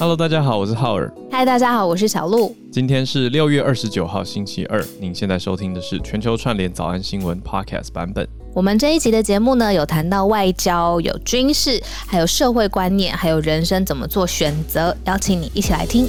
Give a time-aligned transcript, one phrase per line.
[0.00, 1.12] Hello，大家好，我是浩尔。
[1.28, 2.54] 嗨，大家好，我是小鹿。
[2.70, 4.80] 今天是六月二十九号，星期二。
[5.00, 8.24] 您现在收听的是全球串联早安新闻 Podcast 版本。
[8.54, 16.04] 我们这一集的节目呢，有谈到外交、有军事，还有社会观念，还有人生怎么做选择，邀请你一起来听。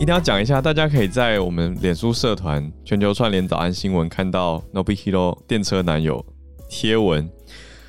[0.00, 6.24] 一定要讲一下，大家可以在我们脸书社团全球串联早安新闻看到 Nobuhiro 电车男友
[6.70, 7.28] 贴文，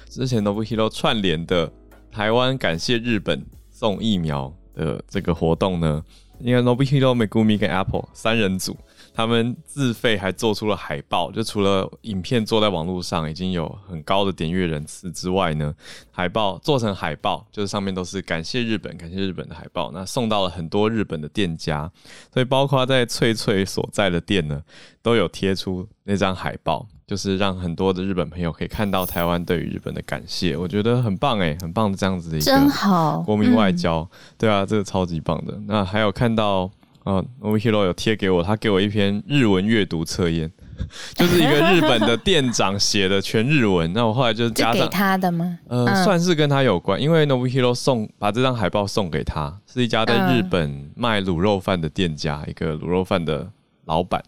[0.09, 1.71] 之前 Nobuhiro 串联的
[2.11, 3.45] 台湾感谢日本。
[3.79, 6.03] 送疫苗的这个活动呢，
[6.41, 8.75] 因为 Nobuhiro Megumi 跟 Apple 三人组，
[9.13, 15.73] 他们自费还做出了海报，就除了影片做在网络上已经有很高的点阅人次之外呢，
[16.11, 21.89] 海报做成海报，就是上面都是感谢日本、感谢日本的海报，那送到了很多日本的店家，
[22.33, 24.61] 所以包括在翠翠所在的店呢，
[25.01, 26.85] 都有贴出那张海报。
[27.09, 34.07] 就是让很多的日本朋友可以看到台湾对于日本的感谢，我觉得很棒哎，很棒的这样子的一个真好国民外交，
[34.37, 35.59] 对啊，这个超级棒的。
[35.65, 36.69] 那还有看到
[37.03, 40.51] 啊，Novihiro 有贴给我，他给我一篇日文阅读测验，
[41.17, 43.91] 就是一个日本的店长写的全日文。
[43.91, 45.57] 那我后来就是加上给他的吗？
[45.67, 53.49] 呃，算是跟他有关，因为 Nobuhiro 送把这张海报送给他，是一家在日本卖卤肉饭的店家，一个卤肉饭的
[53.85, 54.23] 老板。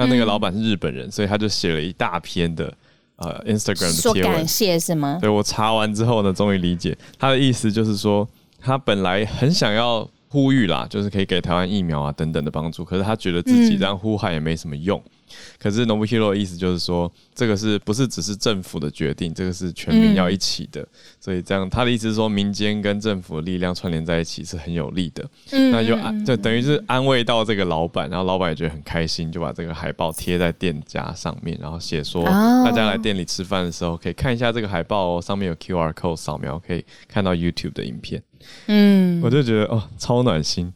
[0.00, 2.72] 那那个老板是日本人，嗯、所以他就写了一大篇的
[3.16, 5.18] 呃 Instagram 的贴文，说感谢是吗？
[5.20, 8.28] 对，我查完之后呢，终于理解他的意思，就是说
[8.58, 14.98] 他本来很想要呼吁啦，就是可以给台湾疫苗啊等等的帮助，可是他觉得自己这样呼喊也没什么用。
[14.98, 15.10] 嗯
[15.58, 19.32] 可是 Nobuhiro 的意思就是说，这个是不是只是政府的决定？
[19.32, 20.88] 这个是全民要一起的，嗯、
[21.20, 25.28] 所以这样他的意思是说，民间跟政府的力量串联在一起是很有利的。
[25.52, 38.22] 嗯，那就安就等于是安慰到这个老板，然后老板也觉得很开心，就把这个海报贴在店家上面，然后写说，大家来店里吃饭的时候可以看一下这个海报哦，上面有 QR code 扫描，可以看到 YouTube 的影片。
[38.66, 40.72] 嗯，我就觉得哦，超暖心。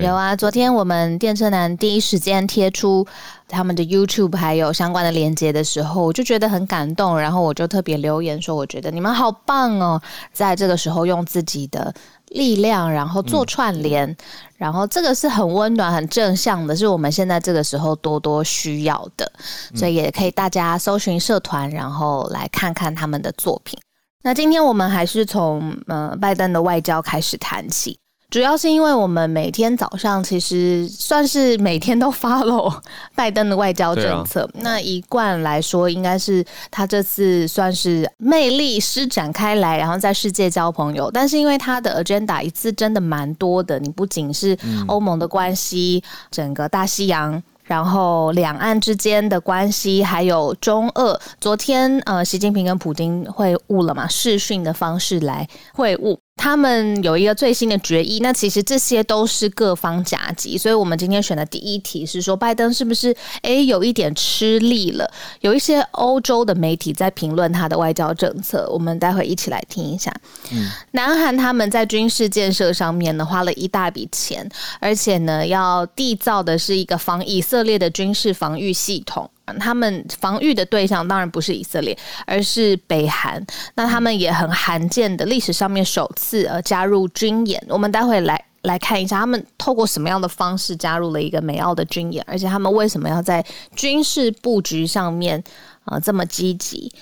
[0.00, 3.06] 有啊，昨天我们电车男第一时间贴出
[3.46, 10.02] 他们的 YouTube 还有相关的链接的时候，我就觉得很感动，然后我就特别留言说，我觉得你们好棒哦，
[10.32, 11.94] 在这个时候用自己的
[12.30, 14.16] 力量，然后做串联，嗯、
[14.56, 19.30] 然后这个是很温暖、很正向的，是我们现在这个时候多多需要的，
[19.76, 23.78] 所以也可以大家搜寻社团，然后来看看他们的作品。
[24.24, 27.96] 那今天我们还是从呃拜登的外交开始谈起。
[28.34, 32.74] 主要是因为我们每天早上其实算是每天都 follow
[33.14, 34.42] 拜登的外交政策。
[34.42, 41.08] 啊、那一贯来说，应该是他这次算是魅力施展开来，然后在世界交朋友。
[41.12, 44.58] 但是因为他的 agenda 一次真的蛮多的，你不仅是
[44.88, 46.02] 欧盟的关系，
[46.32, 51.20] 整个大西洋，然后两岸之间的关系，还有中俄。
[51.40, 54.08] 昨天呃，习近平跟普京会晤了嘛？
[54.08, 56.18] 视讯的方式来会晤。
[56.36, 65.10] 他们有一个最新的决议，那其实这些都是各方夹击，所以我们今天选的第一题是说，拜登是不是诶有一点吃力了？
[65.40, 70.14] 有一些欧洲的媒体在评论他的外交政策，我们待会一起来听一下。
[70.50, 74.46] 嗯，南韩他们在军事建设上面呢花了一大笔钱，
[74.80, 79.30] 而且呢要缔造的是一个防以色列的军事防御系统。
[79.60, 81.96] 他们防御的对象当然不是以色列，
[82.26, 83.44] 而是北韩。
[83.74, 87.64] 那他们也很罕见的历史上面首次呃加入军演。
[87.68, 93.44] 我们待会来来看一下，他们透过什么样的方式加入了一个美澳的军演，而且他们为什么要在
[93.76, 95.38] 军事布局上面
[95.84, 96.92] 啊、呃、这么积极？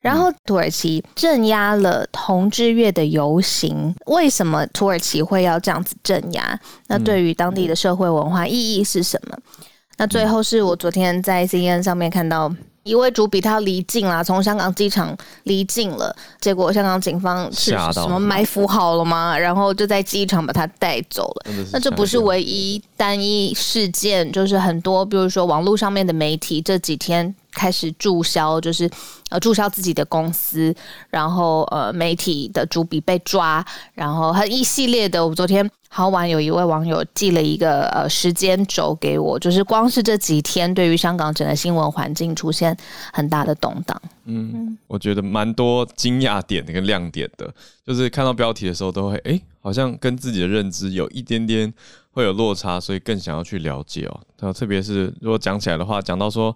[0.00, 6.58] 然后土耳其镇压了同志月的游行，为什么土耳其会要这样子镇压？
[6.86, 9.36] 那对于当地的社会文化意义是什么？
[9.98, 12.50] 那最后是我昨天在 CNN 上面看到
[12.84, 19.36] 一位主笔他离境啦，从香港机场离境了，结果香港警方是什么埋伏好了吗？
[19.36, 21.52] 然后就在机场把他带走了。
[21.72, 27.34] 那这不是唯一单一事件，就是很多，比如说网络上面的媒体这几天。
[27.58, 28.88] 开始注销，就是
[29.30, 30.72] 呃注销自己的公司，
[31.10, 35.26] 然后呃媒体的主笔被抓，然后很一系列的。
[35.26, 42.76] 我昨天好晚有一位网友寄了一个呃时间轴给我，就是光是这几天，对于香港整个新闻环境出现
[43.12, 44.00] 很大的动荡。
[44.26, 47.52] 嗯，我觉得蛮多惊讶点跟亮点的，
[47.84, 51.72] 就是看到标题的时候都会哎，好像跟自己的认知有一点点
[52.12, 54.52] 会有落差，所以更想要去了解哦。
[54.52, 56.54] 特别是如果讲起来的话，讲到说。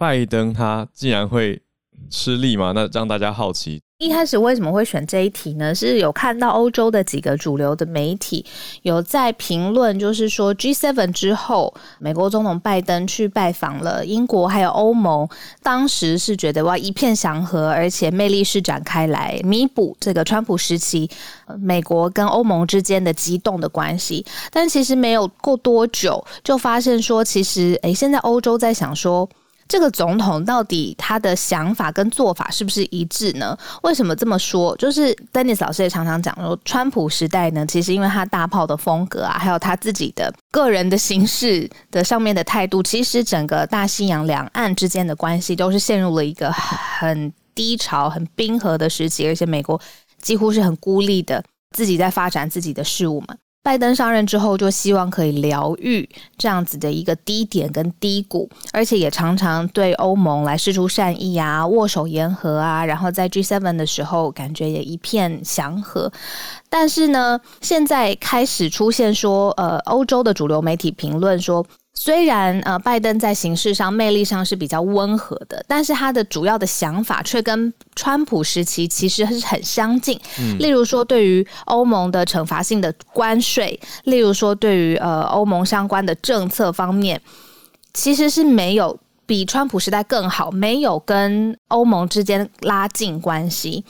[0.00, 1.60] 拜登他竟然会
[2.08, 2.72] 吃力吗？
[2.74, 5.74] 那让大家好奇，一开始为什么会选这一题呢？
[5.74, 8.46] 是有看到欧洲的几个主流的媒体
[8.80, 15.28] 有在评论，就是说 G7 之后，美国总统拜登去拜访了英国还有欧盟，
[15.62, 21.10] 当时是觉得哇一片祥和，而且魅力施展开来，弥补这个川普时期
[21.58, 24.24] 美国跟欧盟之间的激动的关系。
[24.50, 29.28] 但其实没有过多久，就发现说，其实诶，现在欧洲在想说。
[29.70, 33.56] 这个总统到底他的想法跟做法是不是一致呢？
[33.84, 34.76] 为什么这么说？
[34.76, 49.80] 就是 Dennis 老师也常常讲说，川普时代呢，其实因为他大炮的风格啊，还有他自己的个人的行事的上面的态度，其实整个大西洋两岸之间的关系都是陷入了一个很低潮、很冰河的时期，而且美国
[50.20, 51.40] 几乎是很孤立的，
[51.76, 53.36] 自己在发展自己的事务嘛。
[53.62, 56.08] 拜登上任之后，就希望可以疗愈
[56.38, 66.10] 这样子的一个低点跟低谷，而且也常常对欧盟来释出善意啊，握手言和啊，然后在 G7 的时候，感觉也一片祥和。
[66.70, 71.66] 但是呢，现在开始出现说，呃，欧洲的主流媒体评论说。
[72.02, 80.18] 虽然呃，拜登在形式上、魅力上是比较温和的，但是他的主要的想法却跟川普时期其实是很相近。
[80.38, 87.20] 嗯，例如说，对于欧盟的惩罚性的关税，例如说，对于呃欧盟相关的政策方面，
[87.92, 93.84] 其实是没有比川普时代更好，没有跟欧盟之间拉近关系。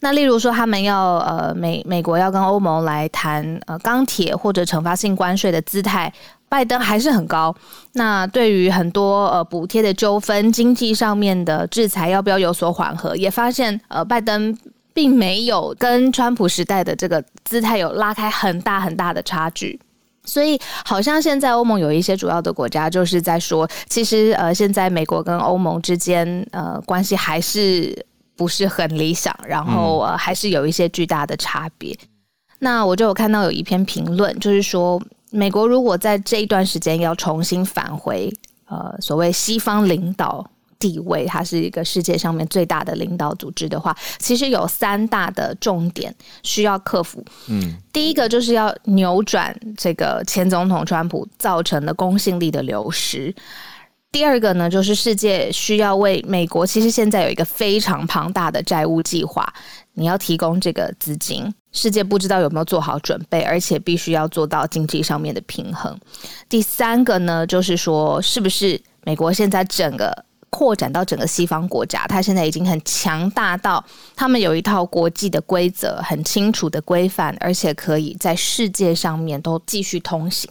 [0.00, 6.12] 那例如说，他们要呃美美国要跟欧盟来谈呃钢铁或者惩罚性关税的姿态。
[6.48, 7.54] 拜登还是很高。
[7.92, 13.16] 那对于很多呃补贴的纠纷、经济上面的制裁，要不要有所缓和？
[13.16, 14.56] 也发现呃，拜登
[14.94, 19.78] 并没有跟川普时代的这个姿态有拉开很大很大的差距。
[20.24, 28.06] 所以，好像现在欧盟有一些主要的国家就是在说，其实呃，现在美国跟欧盟之间呃关系还是
[28.36, 31.92] 不是很理想，然后呃还是有一些巨大的差别。
[31.92, 32.08] 嗯。
[32.60, 35.02] 那我就有看到有一篇评论，就是说。
[35.30, 38.32] 美国如果在这一段时间要重新返回
[38.66, 47.24] 呃所谓西方领导地位，它是一个世界上面最大的领导组织的话，其实有三大的重点需要克服。
[47.48, 53.34] 嗯，第一个就是要扭转这个前总统川普造成的公信力的流失。
[54.12, 59.50] 第二个呢，就是世界需要为美国，其实现在有一个非常庞大的债务计划，
[59.94, 61.52] 你要提供这个资金。
[61.76, 65.94] 世界不知道有没有做好准备，而且必须要做到经济上面的平衡。
[66.48, 73.84] 第三个呢，就是说，是不是美国现在整个扩展到整个西方国家，它现在已经很强大到
[74.16, 80.50] 他们有一套国际的规则，很清楚的规范，而且可以在世界上面都继续通行。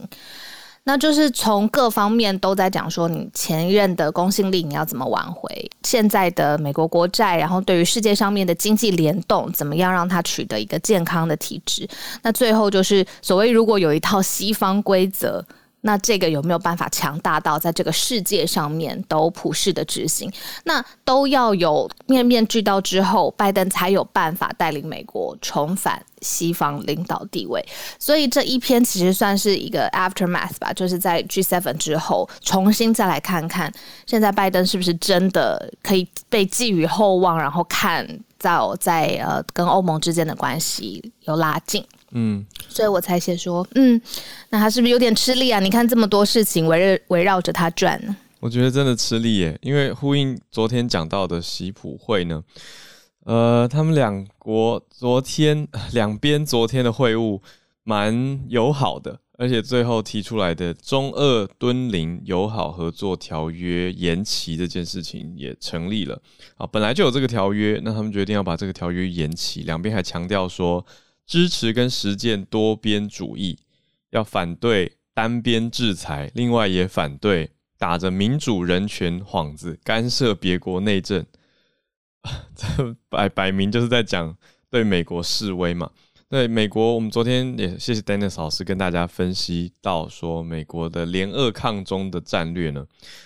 [0.85, 5.69] 那就是从各方面都在讲说，你前任的公信力你要怎么挽回？
[5.83, 11.85] 现在的美国国债，然后对于世界上面的经济联动，怎么样让它取得一个健康的体质？
[12.21, 15.43] 那最后就是所谓，如果有一套西方规则。
[15.85, 20.31] 那这个有没有办法强大到在这个世界上面都普世的执行？
[20.63, 27.63] 那都要有面面俱到之后，拜登才有办法带领美国重返西方领导地位。
[27.99, 33.71] 所以这一篇其实算是一个 aftermath 吧，就是在 G7 之后重新再来看看，
[34.07, 38.07] 现在拜登是不是真的可以被寄予厚望，然后看
[38.39, 41.85] 到在呃跟欧盟之间的关系有拉近。
[42.17, 44.01] 嗯，所以我才写说，嗯，
[44.49, 45.59] 那他是不是有点吃力啊？
[45.59, 48.15] 你看这么多事情围绕围绕着他转呢？
[48.39, 52.41] 我觉得真的吃力耶，因为呼应昨天讲到的习普会呢，
[53.25, 57.41] 呃，他们两国昨天两边昨天的会晤
[57.83, 66.21] 蛮友好的，而且最后提出来的中俄敦邻友好合作条约延期这件事情也成立了
[66.55, 70.85] 啊，本来就有这个条约，那他们决定要把这个条约延期，两边还强调说。
[71.25, 73.57] 支持跟实践多边主义，
[74.11, 81.25] 要反对单边制裁，另外也反对打着民主人权幌子干涉别国内政。
[82.55, 84.37] 这摆摆明就是在讲
[84.69, 85.91] 对美国示威嘛。
[86.29, 92.85] 对美国，我们昨天也谢谢 Dennis 老师跟大家分析到说，美国的联俄抗中的战略呢，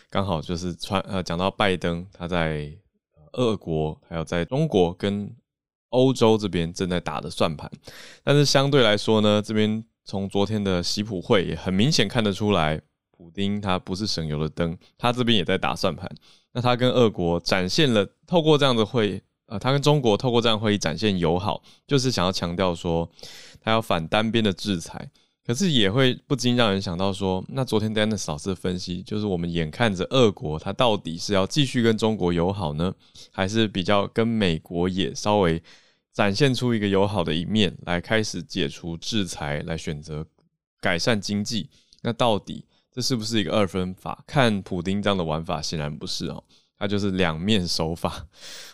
[0.09, 2.71] 刚好就是穿呃讲到拜登他在
[3.33, 5.35] 俄国还有在中国跟。
[5.89, 7.69] 欧洲这边正在打的算盘，
[8.23, 12.79] 但是相对来说呢，这边从昨天的习普会也很明显看得出来，
[13.15, 16.09] 普丁他不是省油的灯，他这边也在打算盘。
[16.53, 23.09] 那他跟俄国展现了透过这样的会，啊，他跟中国透过这样会议展现友好，就是想要强调说，
[23.61, 25.09] 他要反单边的制裁。
[25.49, 32.93] 可是也会不禁让人想到说，那昨天 Dennis 老师的分析，就是我们眼看着俄国它到底是要继续跟中国友好呢，
[33.31, 35.59] 还是比较跟美国也稍微
[36.13, 40.23] 展现出一个友好的一面，来开始解除制裁，来选择
[40.79, 41.67] 改善经济？
[42.03, 42.63] 那到底
[42.93, 44.23] 这是不是一个二分法？
[44.27, 46.43] 看普丁这样的玩法，显然不是哦。
[46.79, 48.25] 他就是两面手法。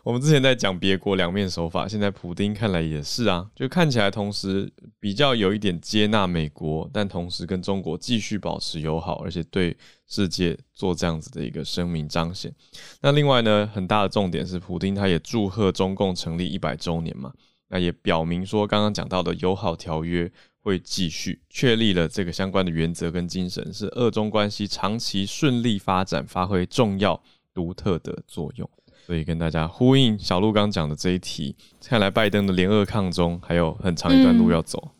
[0.04, 12.54] 我们之前在讲别国两面手法，现在普丁看来也是啊，就看起来同时比较有一点接纳美国，但同时跟中国继续保持友好，而且对世界做这样子的一个声明彰显。
[13.02, 17.34] 那另外呢，很大的重点是，普丁他也祝贺中共成立一百周年嘛，
[17.70, 27.20] 那也表明说刚刚讲到的友好条约会继续，确立了这个相关的原则跟精神，是俄中关系长期顺利发展发挥重要。
[27.56, 28.70] 独特的作用，
[29.08, 31.56] 所以跟大家呼应小鹿刚讲的这一题，
[31.88, 34.92] 看来拜登的联俄抗中还有很长一段路要走。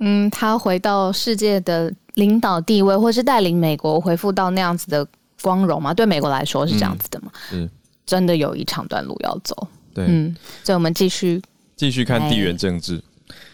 [0.00, 5.06] 嗯，嗯，他回到世界的领导地位，或是带领美国恢复到那样子的
[5.40, 5.94] 光荣吗？
[5.94, 7.30] 对美国来说是这样子的吗？
[7.52, 7.70] 嗯，
[8.04, 9.68] 真的有一长段路要走。
[9.94, 11.40] 对，嗯，所以我们继续
[11.76, 13.00] 继续看地缘政治。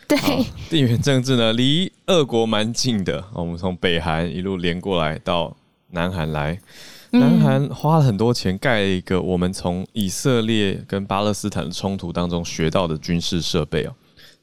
[0.08, 0.18] 对，
[0.70, 3.22] 地缘政治呢，离俄国蛮近的。
[3.34, 5.54] 我们从北韩一路连过来到
[5.90, 6.58] 南韩来。
[7.18, 13.94] 南韩花了很多钱盖了一个我们从以色列跟巴勒斯坦的冲突当中学到的军事设备哦，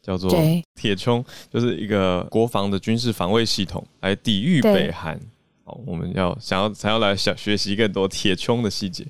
[0.01, 0.29] 叫做
[0.75, 5.19] 铁穹，就是一个国防的军事防卫系统，来抵御北韩。
[5.65, 9.05] 好，我们要想要才要来想学习更多铁穹的细节。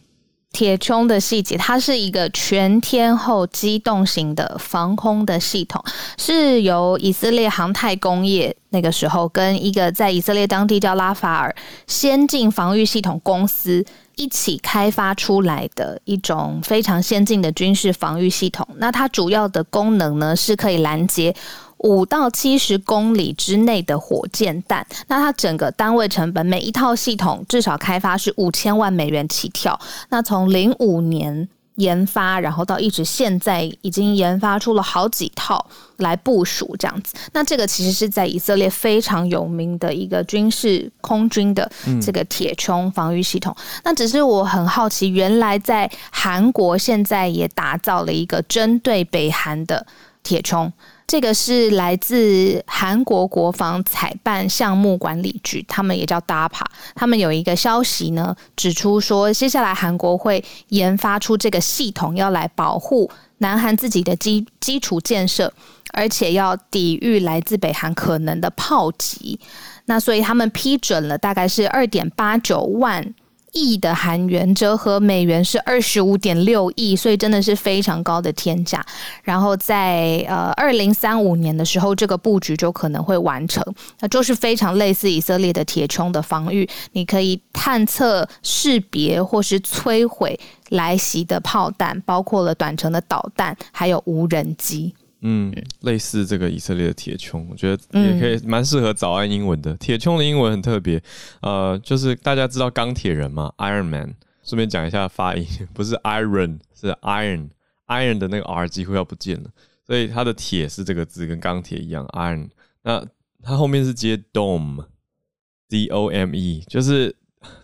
[0.54, 5.84] 铁穹的细节，它是一个全天候机动型的防空的系统，
[6.18, 11.54] 是由以色列航太工业那个时候跟一个在以色列当地叫拉法尔
[11.88, 13.84] 先进防御系统公司
[14.16, 18.68] 一起开发出来的一种非常先进的军事防御系统。
[18.78, 21.36] 那它主要的功能呢，是可以拦截。
[21.84, 29.80] 五到七十公里之内的火箭弹，那它整个单位成本，每一套系统至少开发是五千万美元起跳。
[30.10, 35.66] 那从零五年研发，然后到一直现在，已经研发出了好几套
[35.98, 37.16] 来部署这样子。
[37.34, 41.70] 那这个其实是在以色列非常有名的一个军事空军的
[42.02, 43.54] 这个铁穹防御系统。
[43.84, 49.86] 那只是我很好奇，原来在韩国现在也打造了一个针对北韩的
[50.22, 50.72] 铁穹。
[51.14, 56.66] 这个是来自韩国国防采办项目管理局，他们也叫 DAPA。
[56.96, 65.54] 他们有一个消息呢，指出说，接下来韩国会研发出这个系统，要来保护南韩自己的基基础建设，
[65.94, 69.40] 而且要抵御来自北韩可能的炮击。
[69.86, 73.14] 那所以他们批准了，大概是二点八九万。
[73.54, 78.86] 亿的韩元折合美元是二十五点六亿，所以真的是非常高的天价。
[79.24, 83.64] 然后在呃二零三五年的时候，这个布局就可能会完成。
[84.00, 94.94] 那就是非常类似以色列的铁穹的防御，你可以探测、识别或是摧毁来袭的炮弹，包括了短程的导弹，还有无人机。
[95.24, 95.52] 嗯，
[95.82, 99.76] 类似这个以色列的铁穹，我觉得也可以蛮适合早安英文的。
[99.78, 101.02] 铁穹的英文很特别，
[101.42, 104.16] 呃，就是大家知道钢铁人嘛，Iron Man。
[104.46, 109.50] 顺便讲一下发音，不是 Iron，是 Iron，Iron 的那个 R 几乎要不见了，
[109.88, 112.50] 所以它的铁是这个字，跟钢铁一样 Iron。
[112.84, 113.06] 那
[113.42, 117.16] 它后面是接 Dome，D O M E，就是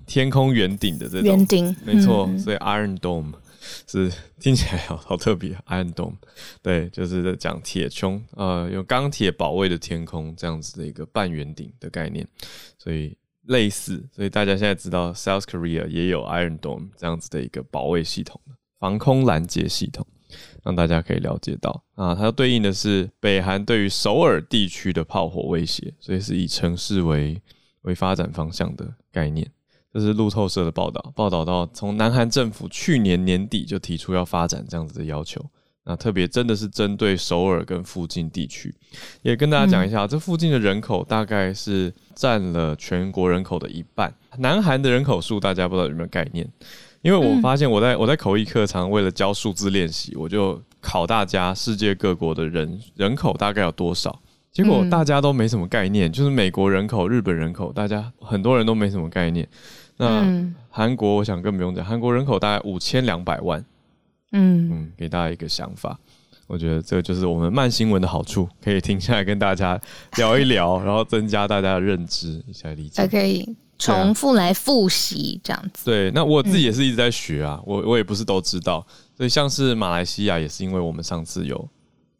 [0.06, 3.34] 天空圆顶的这种圆顶，没错，所以 Iron Dome。
[3.88, 6.16] 是听起来好好特别，Iron Dome，
[6.62, 12.28] 对，就是在讲铁穹，呃，用钢铁保卫的天空这样子的一个半圆顶的概念，
[12.78, 18.40] 所以类似，所以大家现在知道 South Korea 也有 Iron Dome 这样子的一个保卫系统，
[18.80, 20.06] 防空拦截系统，
[20.64, 27.42] 让大家可以了解到啊，它对应的是北韩对于首尔地区的炮火威胁，所以是以城市为
[27.82, 29.52] 为发展方向的概念。
[29.94, 35.44] 这是路透社的报道，报道到从南韩政府去年年底就提出要发展这样子的要求，
[35.84, 38.74] 那特别真的是针对首尔跟附近地区，
[39.24, 44.14] 也跟大家讲一下，这附近的人口大概是占了全国人口的一半。
[44.38, 46.48] 南韩的人口数大家不知道有没有概念？
[47.02, 59.48] 因为我发现我在我在口译课常为了教数字练习，我就考大家世界各国的人人口大概有多少，结果大家都没什么概念，就是美国人口、日本人口，大家很多人都没什么概念。
[59.98, 60.26] 那
[60.70, 63.64] 韩国，我想更不用讲，韩国人口大概五千两百万，
[64.32, 64.70] 嗯。
[64.72, 66.00] 嗯，给大家一个想法，
[66.48, 69.80] 我觉得这就是我们慢新闻的好处，可以停下来跟大家
[70.18, 75.86] 聊一聊，然后增加大家的认知，一下理解，还可以重复来复习这样子。
[75.86, 81.68] 对，那我自己也是一直在学啊，我我也不是都知道，所以像是马来西亚也是因为我们上次有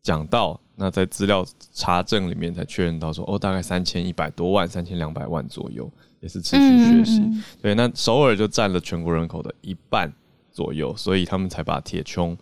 [0.10, 5.88] 讲到，那在资料查证里面才确认到说，哦，大概三千一百多万、三千两百万左右，
[6.20, 7.20] 也是持续学习。
[7.20, 10.12] 嗯嗯对，那首尔就占了全国人口的一半
[10.52, 12.36] 左右，所以他们才把铁穹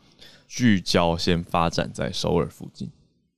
[0.48, 2.90] 聚焦先发展在首尔附近。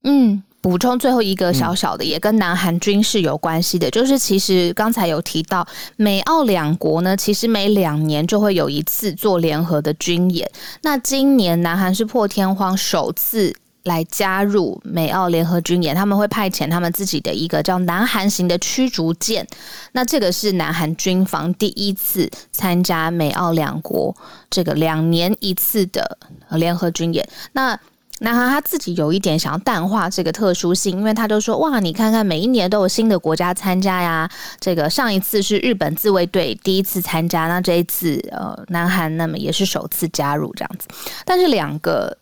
[0.04, 0.44] 嗯。
[0.62, 10.52] 补充最后一个小小的，也跟南韩军事有关系的，嗯、就是其实刚才有提到，美澳两国呢，其实每两年就会有一次做联合的军演。
[10.82, 13.56] 那今年南韩是破天荒首次
[13.90, 19.46] 来加入美澳联合军演，他们会派遣他们自己的一个叫南韩型的驱逐舰。
[19.94, 24.16] 那这个是南韩军方第一次参加美澳两国
[24.50, 26.18] 这个两年一次的
[26.52, 27.28] 联合军演。
[27.54, 27.78] 那
[28.22, 34.30] 南韩他自己有一点想要淡化这个特殊性，因为他就说：“哇，你看看每一年都有新的国家参加呀。
[34.60, 40.86] 这个上一次是日本自卫队第一次参加，那这一次呃，南韩那么也是首次加入这样子。
[41.24, 42.18] 但是两个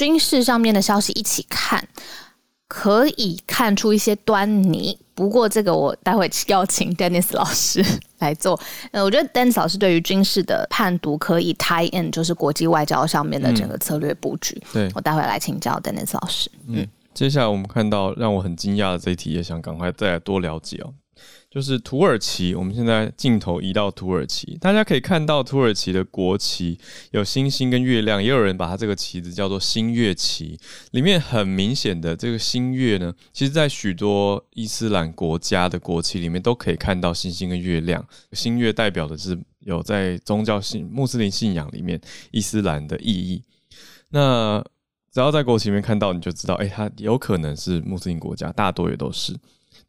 [0.00, 1.86] 军事上面的消息一起看。”
[2.72, 7.84] 可以看出一些端倪，不过这个我待会要请 Dennis 老师
[8.20, 8.56] 来做。
[8.92, 14.54] 呃，我觉得 Dennis 老师对于军事的判读可以 tie in，就是国际外交上面的整个策略布局。
[14.66, 16.48] 嗯、对，我待会来请教 Dennis 老师。
[16.68, 20.94] 嗯，接下来我们看到让我很惊讶的这一题，也想赶快再来多了解哦。
[21.50, 26.78] 就是土耳其，我们现在镜头移到土耳其，大家可以看到土耳其的国旗
[27.10, 30.56] 有星星跟月亮，也有人把它这个旗子叫做星月旗。
[30.92, 38.06] 里面很明显的这个星月呢，其实在许多伊斯兰国家的国旗里面都可以看到星星跟月亮。
[38.30, 43.42] 星月代表的是有在宗教信穆斯林信仰里面伊斯兰的意义。
[44.10, 44.64] 那
[45.12, 49.36] 只要在国旗里面看到，你就知道，哎、它有可能是穆斯林国家，大多也都是。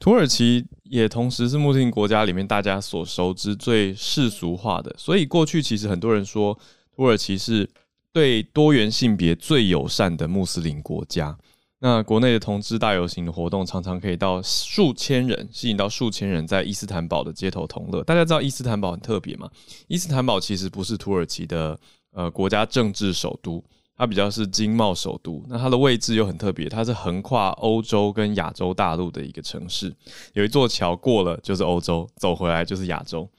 [0.02, 6.58] 土耳其也同时是穆斯林国家里面大家所熟知最世俗化的，所以过去其实很多人说
[6.96, 7.70] 土耳其是
[8.12, 11.38] 对多元性别最友善的穆斯林国家。
[11.78, 18.04] 那国内的同志大游行的活动常常可以到数千人，吸引到数千人在伊斯坦堡的街头同乐。
[18.04, 19.48] 大家知道伊斯坦堡很特别吗？
[19.88, 21.80] 伊斯坦堡其实不是土耳其的
[22.12, 23.64] 呃国家政治首都。
[24.02, 29.96] 它比较是经贸首都，那它的位置又很特别，它是横跨欧洲跟亚洲大陆的一个城市，
[30.34, 33.30] 有一座桥过了就是欧洲，走回来就是亚洲。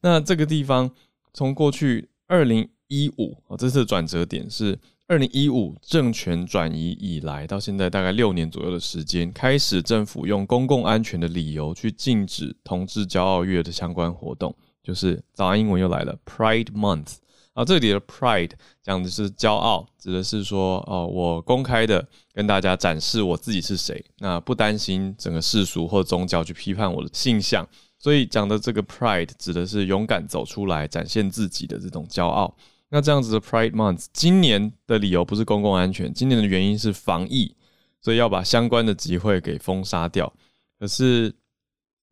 [0.00, 0.90] 那这个地方
[1.32, 17.18] 从过去二零一五啊，这次转折点是二零一五政权转移以来到现在大概六年左右的时间，开始政府用公共安全的理由去禁止同志骄傲月的相关活动，就是早安英文又来了，Pride Month。
[17.54, 32.56] 啊，这里的 pride 讲的是骄傲，指的是说，哦，我公开的跟大家展示我自己是谁，那不担心整个世俗或宗教去批判我的性向，所以讲的这个 pride 指的是勇敢走出来，展现自己的这种骄傲。
[32.88, 37.54] 那这样子的 Pride Month，今年的理由不是公共安全，今年的原因是防疫，
[38.00, 40.32] 所以要把相关的集会给封杀掉。
[40.78, 41.34] 可是。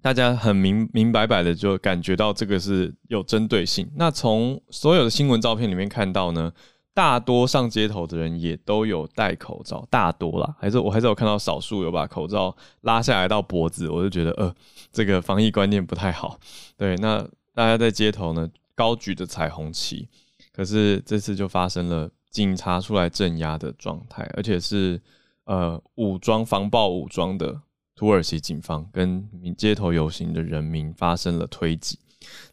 [0.02, 3.90] 大家很明明白白的就感觉到这个是有针对性。
[3.96, 6.50] 那从所有的新闻照片里面看到呢，
[6.94, 14.54] 大多上街头的人也都有戴口罩，大多啦，还是我还是有看到少数有把口罩拉下来到脖子，我就觉得呃，
[14.90, 16.38] 这个防疫观念不太好。
[16.78, 17.22] 对，那
[17.54, 20.08] 大家在街头呢高举着彩虹旗，
[20.52, 24.98] 可是这次就发生了警察出来镇压的状态，而且是
[25.44, 27.60] 呃武装防暴武装的。
[28.00, 31.98] 土耳其警方跟街头游行的人民发生了推挤，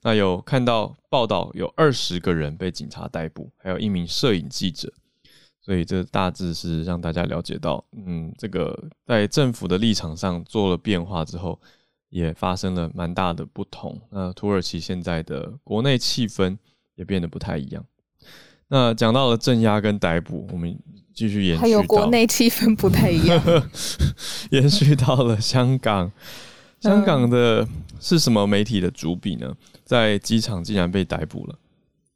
[0.01, 4.91] 那有看到报道，有二十个人被警察逮捕，还有一名摄影记者，
[5.61, 11.57] 所以这大致是让大家了解到，嗯，这个在政府的立场上做了变化之后，
[12.09, 13.97] 也发生了蛮大的不同。
[14.09, 16.57] 那土耳其现在的国内气氛
[16.95, 17.85] 也变得不太一样。
[18.67, 20.77] 那讲到了镇压跟逮捕，我们。
[21.17, 23.41] 继续延续，还有国内气氛不太一样，
[24.51, 26.11] 延续到了香港。
[26.79, 27.67] 香港的
[27.99, 29.51] 是什么媒体的主笔呢？
[29.83, 31.55] 在机场竟然被逮捕了。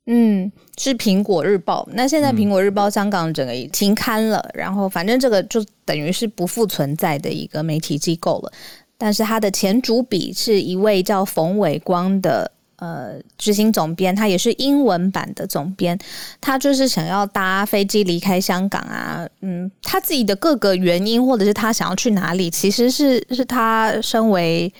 [0.05, 1.89] 嗯，是苹果日报。
[1.93, 8.53] 那现在苹果日报香港整个停刊了，嗯、然后反正这个就等于是不复存在的一个媒体机构了。
[8.99, 12.51] 但是它的前主笔是一位叫冯伟光的。
[12.81, 15.95] 呃，执行总编他也是英文版的总编，
[16.41, 24.73] 他就是想要搭飞机离开香港啊，嗯，他自己的各个原因，或者是他想要去哪里，其实是是他身为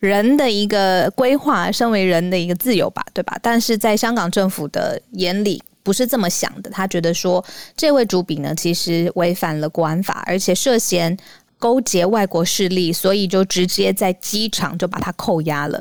[0.00, 3.38] 人的一个规划，身为人的一个自由吧，对吧？
[3.40, 7.44] 但是在香港政府的眼里不是这么想的，他觉得说
[7.76, 11.16] 这位主笔呢，其实违反了国安法，而且涉嫌
[11.56, 15.80] 勾结外国势力，所以就直接在机场就把他扣押了。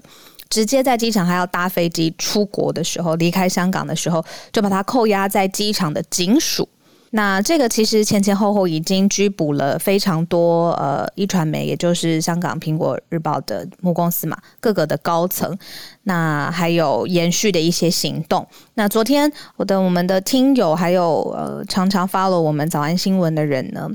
[0.53, 6.69] 直接在机场还要搭飞机出国的时候，离开香港的时候，就把他扣押在机场的警署。
[7.09, 15.57] 那这个其实前前后后已经拘捕了非常多呃，一传媒，也就是香港苹果日报的母公司嘛，各个的高层。
[16.03, 18.47] 那还有延续的一些行动。
[18.75, 23.89] 那昨天我的我们的听友还有呃常常 follow 我们早安新闻的人呢，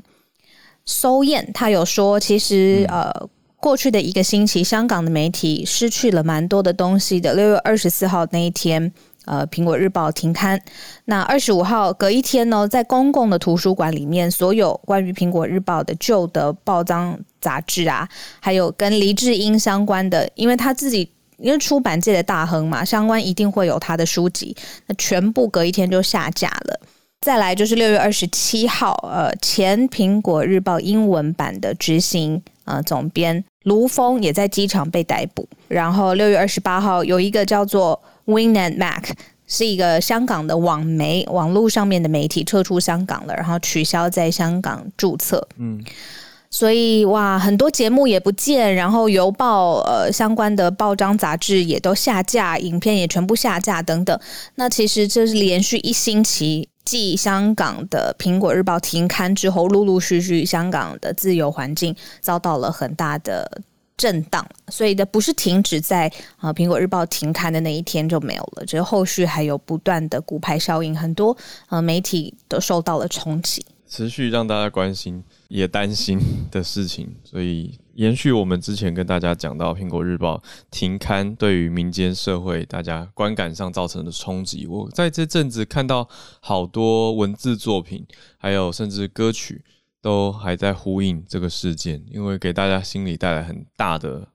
[0.84, 3.28] 搜燕他有说，其实呃
[3.60, 7.34] 过去的一个星期，香港的媒体失去了蛮多的东西的。
[7.34, 8.92] 六月二十四号那一天。
[9.24, 10.58] 呃，苹果日报停刊。
[11.04, 18.08] 那二十五号隔一天呢，在公共的图书馆里面，所有关于苹果日报的旧的报章杂志啊，
[18.40, 26.80] 还有跟黎智英相关的，因为他自己因为出版界的大亨嘛，相关一定会有他的书籍，那全部隔一天就下架了。
[27.20, 35.48] 再来就是六月二十七号，呃，前苹果日报英文版的执行呃总编卢峰也在机场被逮捕。
[35.66, 38.00] 然后六月二十八号有一个叫做。
[38.28, 39.04] And Mac
[39.46, 45.48] 是一个香港的网媒，网络上面的媒体撤出香港了，然后取消在香港注册。
[45.56, 45.82] 嗯，
[46.50, 54.20] 所以哇，很多节目也不见，然后邮报呃相关的报章杂志也都下架，影片也全部下架等等。
[54.56, 63.60] 那其实这是连续一星期，继香港的苹果日报停刊之后，陆陆续续香港的自由环境遭到了很大的。
[63.98, 71.36] 震荡，所以的不是停止在啊苹果日报停刊的那一天就没有了，只是后续还有不断的骨牌效应，很多
[71.68, 77.12] 呃媒体都受到了冲击，持续让大家关心也担心的事情。
[77.24, 86.08] 所以延续我们之前跟大家讲到苹果日报停刊对于民间社会大家观感上造成的冲击，我在这阵子看到
[86.40, 88.06] 好多文字作品，
[88.36, 89.64] 还有甚至歌曲。
[90.00, 94.28] 都还在呼应这个事件，因为给大家心里带来很大的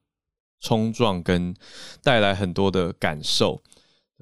[0.60, 1.56] 冲撞，跟
[2.04, 3.64] 带来很多的感受。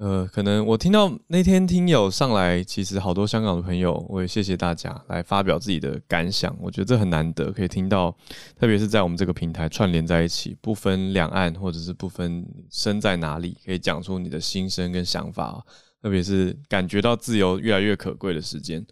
[0.02, 6.52] 呃，可能我听到那天听友上来，其实好多香港的朋友，我也谢谢大家来发表自己的感想。
[6.60, 8.10] 我觉得这很难得，可以听到，
[8.58, 15.64] 特别是在我们这个平台串联在一起，不分两岸或者是不分身在哪里，可以讲出你的心声跟想法。
[16.02, 18.84] 特别是感觉到自由越来越可贵的时间，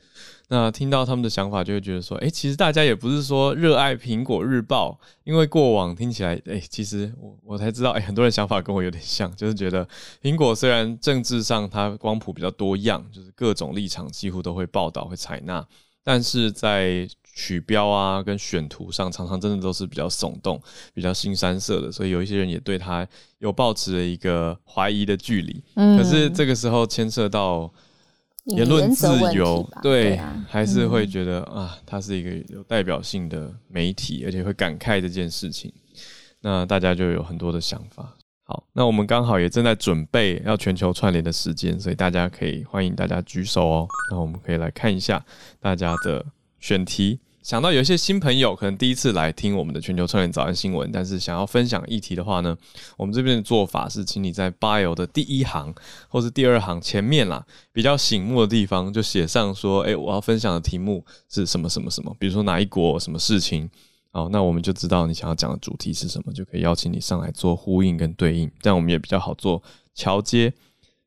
[0.53, 9.89] 那听到他们的想法，就会觉得说，哎、欸，其实大家也不是说热爱苹果日报，因为过往听起来，哎、欸，其实我我才知道，哎、欸，很多人想法跟我有点像，就是觉得
[10.21, 15.65] 苹果虽然政治上它光谱比较多样，就是各种立场几乎都会报道会采纳，
[16.03, 20.61] 但是在取标啊，跟选图上，常常真的都是比较耸动、
[20.93, 23.07] 比较新三色的，所以有一些人也对他
[23.39, 25.63] 有抱持了一个怀疑的距离。
[25.75, 27.73] 嗯，可是这个时候牵涉到
[28.57, 35.73] 言论自由，对，还是会觉得、嗯、啊，它是一个有代表性的媒体，而且会感慨这件事情。
[36.41, 38.17] 那大家就有很多的想法。
[38.45, 43.89] 好，那我们刚好也正在准备要全球串联的时间，所以大家可以欢迎大家举手哦。
[44.11, 45.25] 那我们可以来看一下
[45.61, 46.25] 大家的。
[46.63, 52.55] 选题，想到有一些新朋友可能第一次来听我们的全球串联早安新闻，但是想要分享议题的话呢，
[52.99, 55.75] 我们这边的做法是，请你在 bio 的第一行
[56.09, 63.69] 或是第二行前面啦，比较醒目的地方就写上说，哎，我要分享的题目是什么什么什么，比如说哪一国什么事情，
[64.13, 69.63] 好，那我们就知道你想要讲的主题是什么，就可以邀请你上来做呼应跟对应，这样我们也比较好做
[69.95, 70.53] 桥接。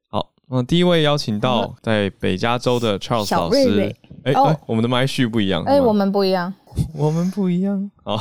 [0.08, 3.80] 好，那，第一位邀请到在北加州的 Charles 老师。
[3.80, 5.64] 哎哎、欸，我们的麦序不一样。
[5.66, 6.54] 哎、欸，我们不一样，
[6.96, 7.92] 我们不一样。
[8.04, 8.18] 好，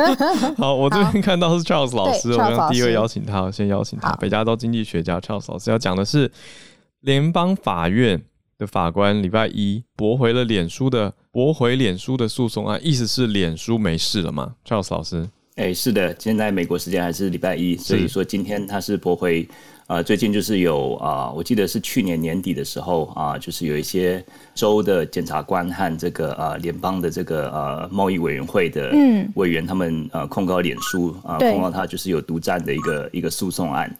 [0.58, 4.12] 好，我这边看到是 Charles 老师，我们第一位邀请他，先邀请他。
[4.16, 6.30] 北加州经济学家 Charles 老师要讲的是
[7.00, 8.22] 联邦法院
[8.58, 19.48] 的法官礼拜一驳回了脸书的驳回脸书的诉讼案，意思是脸书没事了吗？Charles 老师，哎、欸，是的，现在美国时间还是礼拜一，所以说今天他是驳回。
[19.88, 24.22] 呃，最近就是有啊、呃，我记得是去年年底的时候啊、呃，就是有一些
[24.54, 28.92] 州的检察官和这个呃联邦的这个呃贸易委员会的
[29.34, 33.90] 委员，他们呃控告脸书啊，控告他就是有独占的一个一个诉讼案。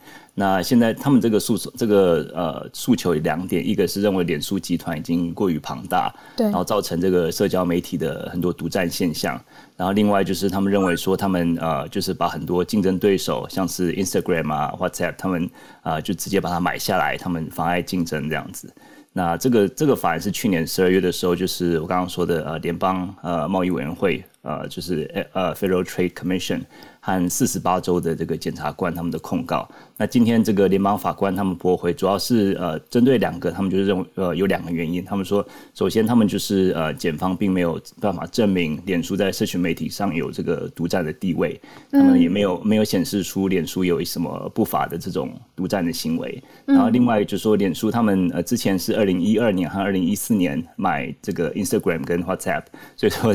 [0.40, 9.35] 那现在他们这个诉讼，这个呃诉求有两点，一个是认为脸书集团已经过于庞大，对，然后造成这个社交媒体的很多独占现象。
[9.77, 15.44] 然后另外就是他们认为说，他们呃就是把很多竞争对手，像是 Instagram 啊、WhatsApp，他们
[15.83, 18.72] 啊、呃、就直接把它买下来，他们妨碍竞争这样子。
[19.12, 26.61] 那这个这个法案是去年十二月的时候，就是我刚刚说的呃联邦呃贸易委员会呃就是呃 Federal Trade Commission。
[27.01, 29.66] 和四十八州的这个检察官他们的控告。
[30.00, 35.04] 那今天这个联邦法官他们驳回，主要是呃针对两个，他们就是认为呃有两个原因。
[35.04, 46.40] 他们说，首先他们就是呃检方并没有办法证明脸书在社群媒体上有这个独占的地位，他们也没有没有显示出脸书有什么不法的这种独占的行为。
[46.64, 52.62] 然后另外就是说，脸书他们呃之前是二零一二年和二零一四年买这个 Instagram 跟 WhatsApp，
[52.96, 53.34] 所以说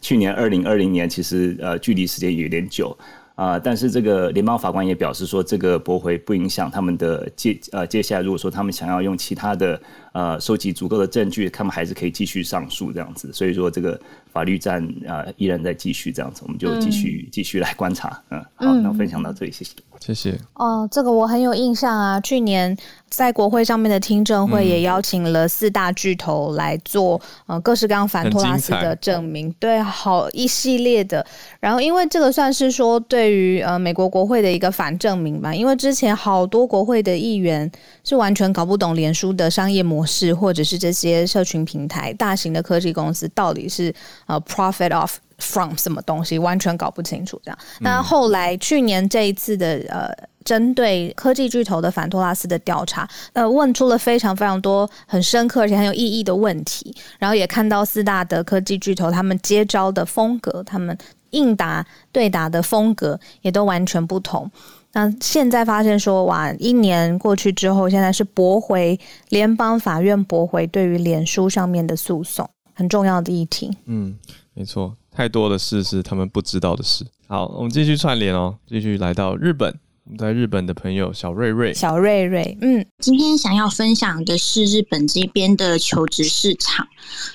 [0.00, 2.96] 去年二零二零年其实呃距离时间有点久。
[3.34, 9.80] 啊、呃，但是这个联邦法官也表示说，这个驳回不影响他们的接呃接下来，如果说他们想要用其他的
[10.12, 13.32] 呃收集足够的证据，他们还是可以继续上诉这样子。
[13.32, 14.00] 所以说这个
[14.32, 18.22] 法律战啊、呃、依然在继续这样子，我们就继续继、嗯、续来观察。
[18.30, 19.72] 嗯，好，那我分享到这里，谢谢。
[20.04, 20.38] 谢谢。
[20.54, 22.76] 哦，这个我很有印象啊，去年。
[23.10, 31.24] 在国会上面的听证会也邀请了四大巨头来做呃各式各样反托拉斯的证明，对，好一系列的。
[31.60, 37.70] 然后因为这个算是说对于呃美国国会的一个反证明吧，因为之前好多国会的议员
[38.02, 43.94] 是完全搞不懂脸书的商业模式，或者是这些社群平台大型的科技公司到底是
[44.26, 45.14] 呃 profit off
[45.52, 47.58] from 什么东西，完全搞不清楚这样。
[47.80, 50.08] 那后来去年这一次的呃。
[50.44, 60.94] 针对科技巨头的反托拉斯的调查，呃，问出了非常非常多很深刻而且很有意义的问题，然后也看到四大的科技巨头他们接招的风格，他们
[61.30, 64.50] 应答对答的风格也都完全不同。
[64.92, 73.74] 那现在发现说，哇，一年过去之后，现在是驳回联邦法院驳回对于脸书上面的诉讼，很重要的议题。
[73.86, 74.14] 嗯，
[74.52, 77.04] 没错，太多的事是他们不知道的事。
[77.28, 79.72] 好，我们继续串联哦，继续来到日本。
[80.06, 86.86] 我们在日本的朋友小瑞瑞，小瑞瑞，嗯，今天想要分享的是日本这边的求职市场。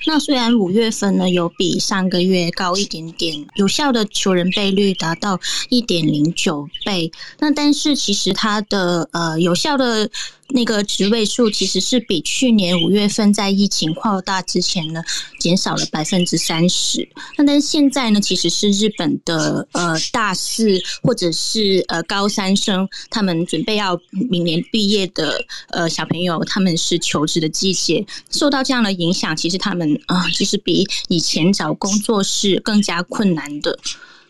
[0.05, 5.39] 那虽然五月份呢有比上个月高一点点，有效的求人倍率达到
[5.69, 10.07] 一点零九倍，那但是其实它的呃有效的。
[10.49, 15.03] 那个职位数其实是比去年五月份在疫情扩大之前呢
[15.39, 17.07] 减少了百分之三十。
[17.38, 33.77] 那但是现在呢，其实是日本的呃大四或者是呃高三生，他们准备要明年毕业的呃小朋友，他们是求职的季节，受到这样的影响，其实他们啊，其实比以前找工作是更加困难的。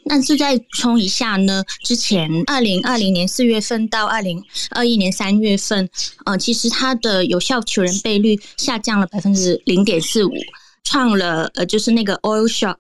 [0.06, 5.90] 但是再冲一下呢，之前二零二零年四月份到二零二一年三月份，
[6.26, 10.32] 呃，其实它的有效求人倍率下降了百分之零点四五，
[10.84, 12.78] 创了呃就是那个 oil shock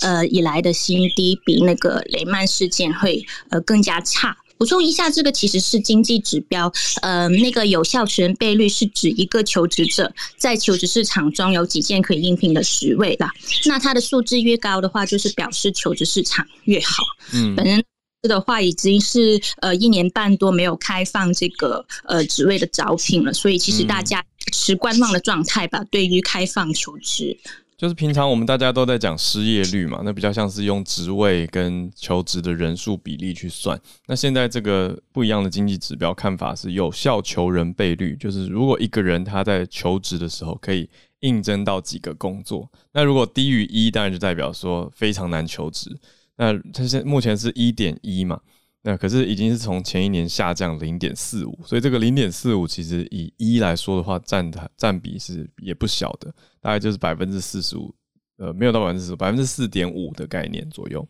[0.00, 4.36] 呃以来的新低，比那个雷曼事件会呃更加差。
[4.58, 13.32] 补充一下，这个其实是经济指标，呃，那个有效求人倍率是指一个求职者在求职市场中有几件可以应聘的职位啦。
[13.66, 17.04] 那它的数字越高的话，就是表示求职市场越好。
[17.32, 17.82] 嗯，本人
[18.22, 27.38] 的话已经是呃一年半多没有开放这个呃职位的招聘了，所以其实大家持观望的状态吧，对于开放求职。
[27.78, 33.80] 就是平常我们大家都在讲失业率嘛，那比较像是用职位跟求职的人数比例去算。
[34.08, 45.96] 那现在这个不一样的经济指标看法是有效求人倍率，就是如果一个人他在求职的时候可以应征到几个工作，那如果低于一，当然就代表说非常难求职。
[46.36, 48.40] 那它现目前是一点一嘛。
[48.88, 57.94] 那可是已经是从前一年下降零点四五，所以这个零点四五其实以一来说的话，占它占比是也不小的，大概就是百分之四十五，
[58.38, 61.06] 呃，没有到百分之四十五，百分之四点五的概念左右，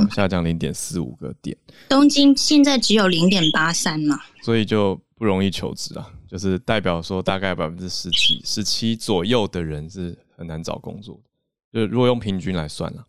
[0.00, 1.54] 嗯、下降零点四五个点。
[1.90, 11.30] 东京现在只有零点八三嘛，所以就不容易求职啊，就是代表说大概百分之十七、十七左右的人是很难找工作的，
[11.74, 13.04] 就是如果用平均来算了，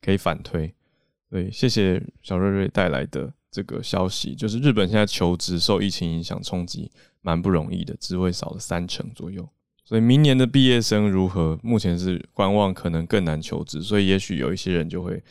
[0.00, 0.74] 可以反推。
[1.28, 3.30] 对，谢谢小瑞瑞带来的。
[3.50, 6.90] 这个消息就是日本现在求职受疫情影响冲击
[7.22, 9.48] 蛮不容易的，职位少了三成左右，
[9.84, 11.58] 所以明年的毕业生如何？
[11.62, 15.22] 目前是观望，可能更难求职，所以也许有一些人就会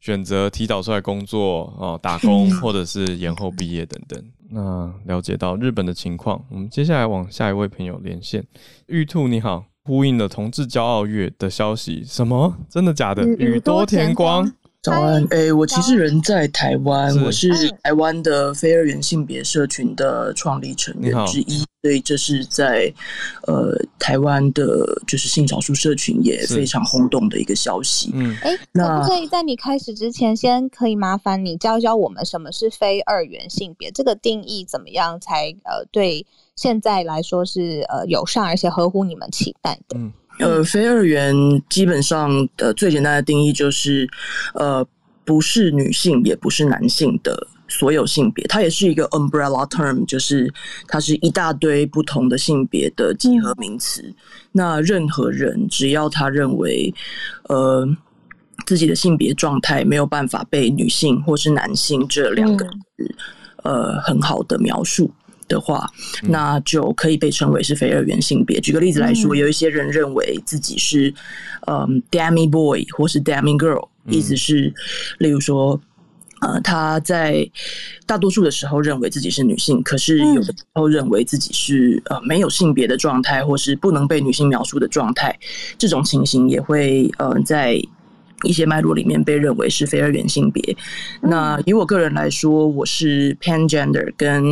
[0.00, 4.22] 选择提早出来工作哦，打工 或者是延后毕业等等。
[4.50, 8.44] 那了解到日本的情况，我们接下来往下一位朋友连线。
[8.86, 12.54] 玉兔你好，呼应了同志骄傲月的消息，什么？
[12.68, 13.26] 真的假的？
[13.26, 14.52] 宇多田光。
[14.82, 17.48] 早安，哎、欸，我其实人在台湾，我是
[17.84, 22.92] 台湾的非二元性别社群的创立成员之一，所以这是在
[23.46, 28.10] 呃台湾的，就是性少数社群也非常轰动的一个消息。
[28.12, 33.88] 嗯，哎，那可不可以在你开始之前，先可以麻烦你教教我们什么是非二元性别？
[33.92, 39.96] 这个定义怎么样才呃对现在来说是呃友善而且合乎你们期待的？
[39.96, 40.12] 嗯。
[40.42, 41.34] 呃，非二元
[41.68, 44.08] 基本上呃最简单的定义就是，
[44.54, 44.86] 呃，
[45.24, 50.52] 不是女性，也不是男性的所有性别，它也是一个 umbrella term，就是
[50.86, 54.02] 它是一大堆不同的性别的集合名词。
[54.02, 54.14] 嗯、
[54.52, 56.92] 那任何人只要他认为，
[57.48, 57.88] 呃，
[58.66, 63.14] 自己的性别状态没有办法被女性或是男性这两个字、
[63.64, 65.10] 嗯、呃很好的描述
[65.52, 65.88] 的话，
[66.22, 68.58] 那就可以被称为是非二元性别。
[68.60, 71.14] 举个例子来说，有一些人认为自己是
[71.66, 73.86] 嗯、呃、demi boy 或是 demi girl。
[74.08, 74.74] 意思是，
[75.18, 75.80] 例如说，
[76.40, 77.48] 呃，他在
[78.04, 85.38] 大多数的时候认为自己是女性，可是有的时候认为自己是呃没有性别的状态，或是不能被女性描述的状态，
[85.78, 87.80] 这种情形也会呃在
[88.44, 90.76] 一些脉络里面被认为是非二元性别。
[91.20, 94.42] 那以我个人来说，我是 pan gender 跟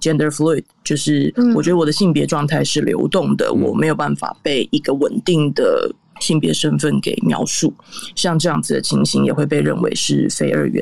[0.00, 5.94] gender fluid，就是我觉得我的性别状态是流动的，我没有办法被一个稳定的。
[6.20, 7.74] 性别身份给描述，
[8.14, 10.80] 像这样子的情形也会被认为是非二元。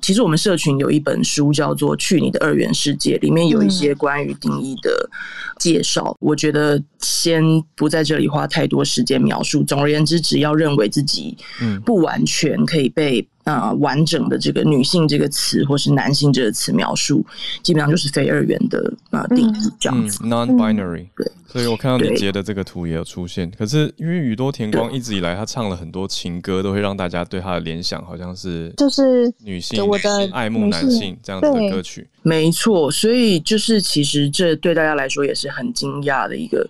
[0.00, 5.10] 其实我们社群有一本书叫做《去你的二元世界》，里面有一些关于定义的
[5.58, 6.16] 介绍。
[6.20, 7.42] 我觉得先
[7.74, 9.62] 不在这里花太多时间描述。
[9.64, 11.36] 总而言之，只要认为自己
[11.84, 13.26] 不完全可以被。
[13.46, 17.24] 啊、呃，完整的这个女性这个词，或是男性这个词描述，
[17.62, 20.18] 基本上就是非二元的啊、呃、定义这样子。
[20.24, 21.08] 嗯、Non-binary、嗯。
[21.16, 23.50] 对，所以我看到你截的这个图也有出现。
[23.52, 32.08] 可是因为宇多田光一直以来他唱了很多情歌，都会让大家对他的联想好像是就是女性，我的爱慕男性这样子的歌曲。
[32.22, 36.68] 没错，所以就是其实这对大家来说也是很惊讶的一个。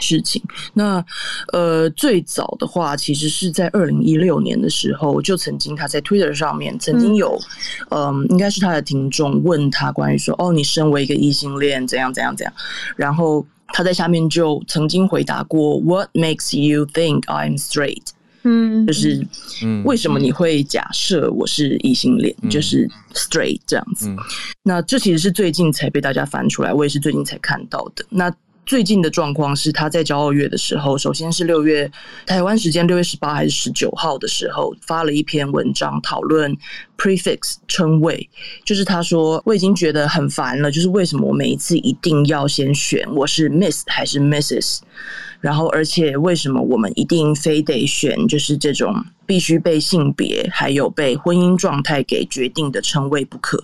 [0.00, 0.40] 事情，
[0.74, 1.04] 那
[1.52, 7.36] 呃，最早的话，其实是在二零一六年的时候，就曾经他在 Twitter 上面曾经有，
[7.90, 12.54] 嗯、呃，应该是他的听众问他关于说，哦，你身为一个异性恋，怎样怎样怎样，
[12.94, 18.04] 然后他在下面就曾经回答过，What makes you think I'm straight？
[18.42, 19.26] 嗯，就是
[19.84, 24.08] 为什么你会假设我是异性恋，嗯、就是 straight 这样子？
[24.08, 24.16] 嗯、
[24.62, 28.06] 那这其实是最近才被大家翻出来，我也是最近才看到的。
[28.08, 28.32] 那
[28.68, 31.90] 最近的状况是，他在骄傲月的时候，首先是六月
[32.26, 36.54] 台湾时间六月十八还是十九号的时候，发了一篇文章讨论
[36.98, 38.28] prefix 称谓，
[38.66, 44.80] 就是他说我已经觉得很烦了，就是为什么我每一次一定要先选我是 Miss 还是 Mrs。
[45.40, 53.62] 然后，而且为什么我们一定非得选就是这种必须被性别还有被婚姻状态给决定的称谓不可？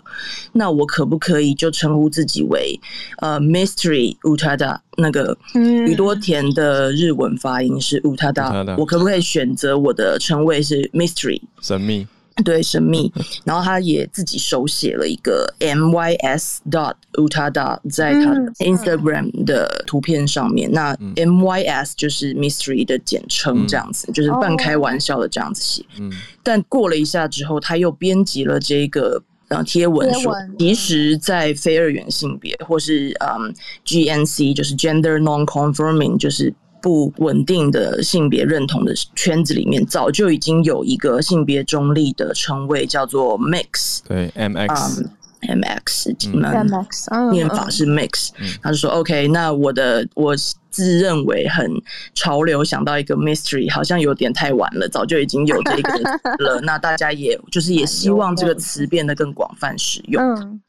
[0.53, 2.79] 那我可不可以就称呼自己为
[3.19, 4.79] 呃 Mystery Utada？
[4.97, 12.07] 那个宇多田的日文发音是 Utada，我可不可以选择我的称谓是 Mystery 神秘？
[12.43, 13.13] 对，神秘。
[13.45, 20.69] 然后他也自己手写了一个 M Y S dot Utada 在他的 Instagram 的图片上面。
[20.73, 25.85] 那 M Y S 就是 Mystery 的简称，这样子、嗯、就是半开玩笑的这样子写。
[26.01, 26.11] 嗯。
[26.43, 36.53] 但过了一下之后，他又编辑了这个呃贴文说，其实，在非二元性别或是嗯 G N C 就是 Gender Non-Conforming 就是。
[36.85, 44.01] 不稳定的性别认同的圈子里面，早就已经有一个性别中立的称谓，叫做 mix。
[44.07, 44.67] 对，MX。
[44.67, 45.11] MX，嗯
[45.49, 48.31] ，MX，念法是 mix。
[48.63, 50.35] 他就说，OK，那我的我
[50.71, 51.71] 自认为很
[52.15, 55.93] 潮流，想到一个 mystery，好像有点太晚了，早就已经有这个
[56.45, 56.61] 了。
[56.63, 60.23] 那大家也就是也希望这个词变得更广泛使用。
[60.23, 60.61] 嗯，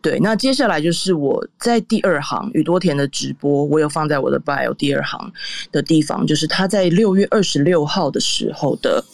[0.00, 0.18] 对。
[0.20, 5.30] 那接下来就是我在第二行宇多田的直播，我有放在我的 bio 第二行
[5.70, 9.04] 的地方，就是他在六月二十六号的时候的。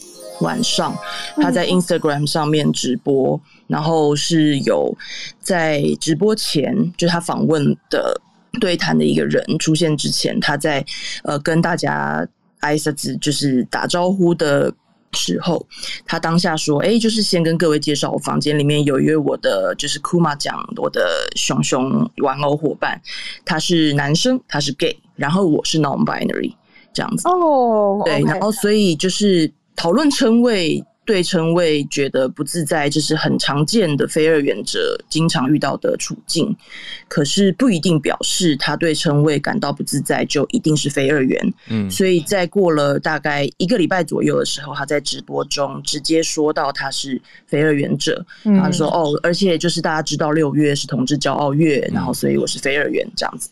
[0.43, 0.95] 晚上，
[1.37, 4.97] 他在 Instagram 上面直播，然后是有
[5.41, 8.21] 在直播前，就他访问的
[8.61, 10.85] 对谈的一个人出现之前，他在
[11.25, 12.27] 呃跟大家
[12.61, 14.73] 挨下子就是打招呼的
[15.13, 15.67] 时候，
[16.05, 23.01] 他当下说：“哎，就是先跟各位介绍，我房间里面有一位我的就是 Kuma 酱我的熊熊玩偶伙伴，
[23.45, 26.55] 他是男生，他是 gay，然后我是 non-binary
[26.93, 27.29] 这样子。
[27.29, 30.83] 哦，对，然后所以就是。”讨论称谓。
[31.07, 36.55] 对称位觉得不自在，这是很常见的非二元者经常遇到的处境。
[37.07, 41.55] 可是不一定表示他对称位感到不自在就一定是非二元。
[41.69, 48.27] 嗯，所以在过了大概一个礼拜左右的时候，他在直播中直接说到他是非二元者。
[48.43, 53.49] 嗯，他说：“哦，而且就是大家知道六月是同志骄傲月，然后所以我是非二元这样子。”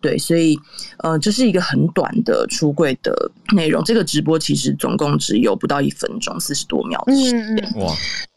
[0.00, 0.58] 对，所以
[1.00, 3.84] 呃，这是一个很短的出柜的内容。
[3.84, 6.85] 这个直播其实总共只有不到一分钟，四十多。
[6.86, 7.92] 秒的时间哇，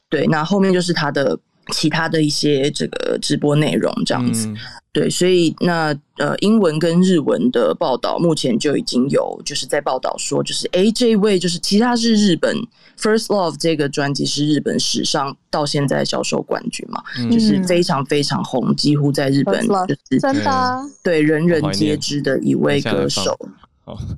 [0.10, 1.38] 对，那后面就是他的
[1.72, 4.48] 其他的一些这个直播内容这样子。
[4.48, 4.58] 嗯。
[4.92, 12.58] 对，所以那呃，英文跟日文的报道目前就已经有，就是在报道说，就是哎，这位就是其实他是日本
[13.00, 23.38] 《First Love》这个专辑是日本史上到现在销售冠军嘛，嗯、就是非常非常红，几乎在日本就是真的对人人皆知的一位歌手。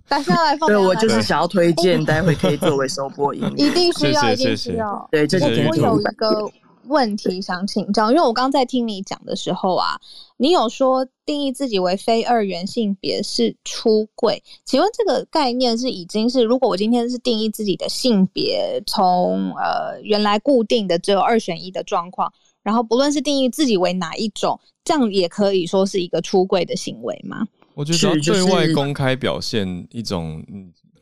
[0.08, 5.08] 大家来放，对我就是想要推荐， 待会可以作为收播音乐，一定需要，一定需要。
[5.12, 6.52] 对，这是我有一个。
[6.86, 9.98] 问题想请教，因为我刚在听你讲的时候啊，
[10.36, 27.48] 你有说定义自己为非二元性别是出柜，请问这个概念是已经是，如果我今天是定义自己的性别，从呃原来固定的只有二选一的状况，然后不论是定义自己为哪一种，这样也可以说是一个出柜的行为吗？
[27.82, 30.46] 我觉得对外公开表现一种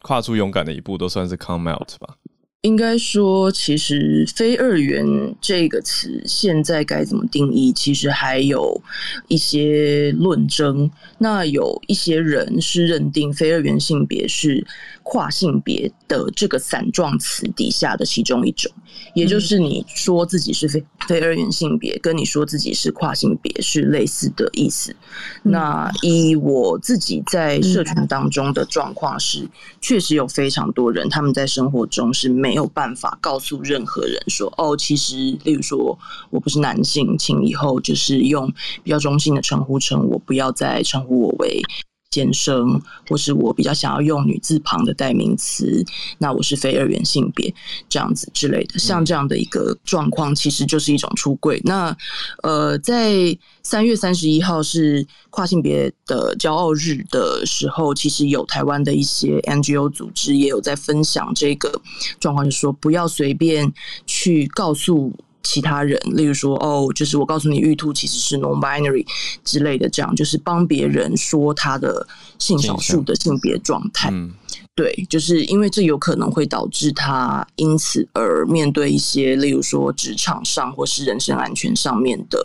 [0.01, 2.15] 跨出勇敢的一步，都算是 come out 吧。
[2.63, 5.07] 应该说，其实“非二元”
[5.39, 8.81] 这个词现在该怎么定义，其实还有
[9.29, 10.91] 一些论争。
[11.19, 14.65] 那有一些人是认定“非二元性别”是
[15.03, 18.69] 跨性别的这个散状词底下的其中一种，
[19.13, 24.93] 也就是你说自己是非非二元性别，跟你说自己是跨性别是类似的意思。
[25.43, 29.47] 那以我自己在社群当中的状况是，
[29.79, 35.97] 确实有非常多人他们在生活中是没没有办法告诉任何人说，哦，其实，例如说
[36.29, 38.51] 我不是男性，请以后就是用
[38.83, 41.61] 比较中性的称呼称我，不要再称呼我为。
[42.11, 45.85] 先生，或是我比较想要用女字旁的代名词，
[46.17, 47.53] 那我是非二元性别
[47.87, 51.61] 这样子之类的，像这样的一个状况，其实就是一种出柜。
[51.63, 51.95] 那
[52.41, 61.79] 呃，在三月三十一号是跨性别的骄傲日的时候，其实有台湾的一些 NGO 组织也有在分享这个
[62.19, 63.71] 状况，就是说不要随便
[64.07, 65.13] 去告诉。
[65.43, 69.05] 其他人，例如说，哦，就是我告诉你，玉兔其实是 non-binary
[69.43, 72.05] 之类的，这样就是帮别人说他的
[72.37, 74.11] 性少数的性别状态。
[74.79, 82.39] 对，就是因为这有可能会导致他因此而面对一些，例如说职场上或是人身安全上面的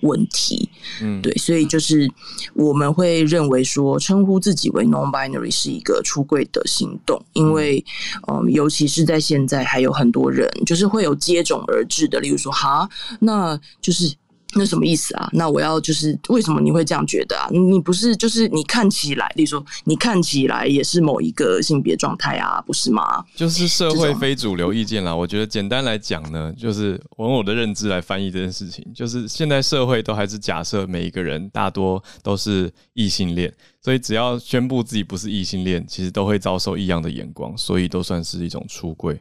[0.00, 0.70] 问题。
[1.02, 2.10] 嗯，对，所以就是
[2.54, 7.84] 我们会认为说，称呼自己为 non-binary 是一个出柜的行动，因为
[8.26, 12.88] 嗯，尤其是在现在还有很多人就是会有接踵而至的，例如说，哈，
[13.20, 14.14] 那就是。
[14.54, 15.28] 那什么意思啊？
[15.32, 17.48] 那我要就是为什么你会这样觉得啊？
[17.50, 23.24] 你不是就是你看起来，例如说你看起来也是某一个性别状态啊，不是吗？
[23.34, 25.14] 就是社会非主流意见啦。
[25.14, 39.20] 我觉得简单来讲呢，就是我用我的认知来翻译这件事情，就是现在社会都还是假设每一个人大多都是异性恋，所以只要宣布自己不是异性恋，其实都会遭受异样的眼光，所以都算是一种出柜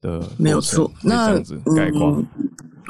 [0.00, 0.90] 的，没有错。
[1.02, 2.16] 那这样子概括。
[2.16, 2.26] 嗯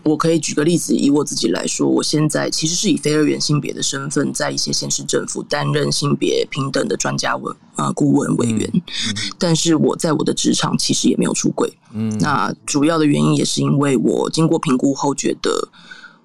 [0.05, 8.68] 我可以举个例子，以我自己来说，我现在其实是以非二元性别的身份，在一些县市政府担任性别平等的专家委啊顾问委员。
[8.74, 11.72] 嗯嗯、但是我在我的职场其实也没有出轨。
[11.92, 15.68] 嗯，那主要的原因也是因为我经过评估后觉得，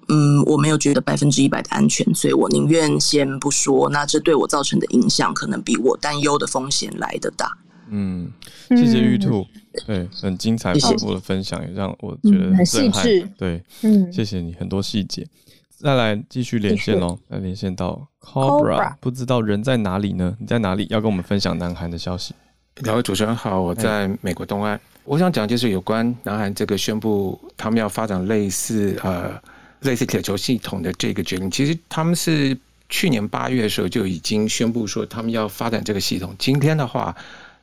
[0.08, 3.88] 嗯，我没有觉得百分之一百的安全，所以我宁愿先不说。
[3.90, 7.56] 那这对我造成的影响，可能比我担忧的风险来得大。
[7.90, 8.30] 嗯，
[8.68, 9.46] 谢谢玉兔，
[9.86, 13.28] 对，很精彩丰富的分享，也让我觉得很细致。
[13.36, 15.26] 对，嗯，谢谢你很多细节。
[15.70, 20.36] 再来继续连线喽，来连线到 Cobra，不知道人在哪里呢？
[20.40, 20.88] 你在哪里？
[20.90, 22.34] 要跟我们分享南韩的消息。
[22.82, 24.80] 两位主持人好，我在美国东岸。
[25.04, 29.40] 我想讲就是有关南韩这个宣布他们要发展类似呃
[29.82, 31.48] 类似铁球系统的这个决定。
[31.48, 32.58] 其实他们是
[32.88, 36.34] 去年八月的时候就已经宣布说他们要发展这个系统。
[36.38, 37.14] 今天的话。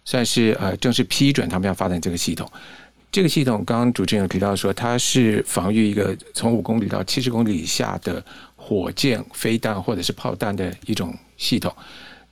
[0.05, 2.49] 算是呃正式批准他们要发展这个系统。
[3.11, 8.23] 这个系统刚刚主持人有提到说，它是防御一个从五公里到七十公里以下的
[8.55, 11.73] 火箭、飞弹或者是炮弹的一种系统。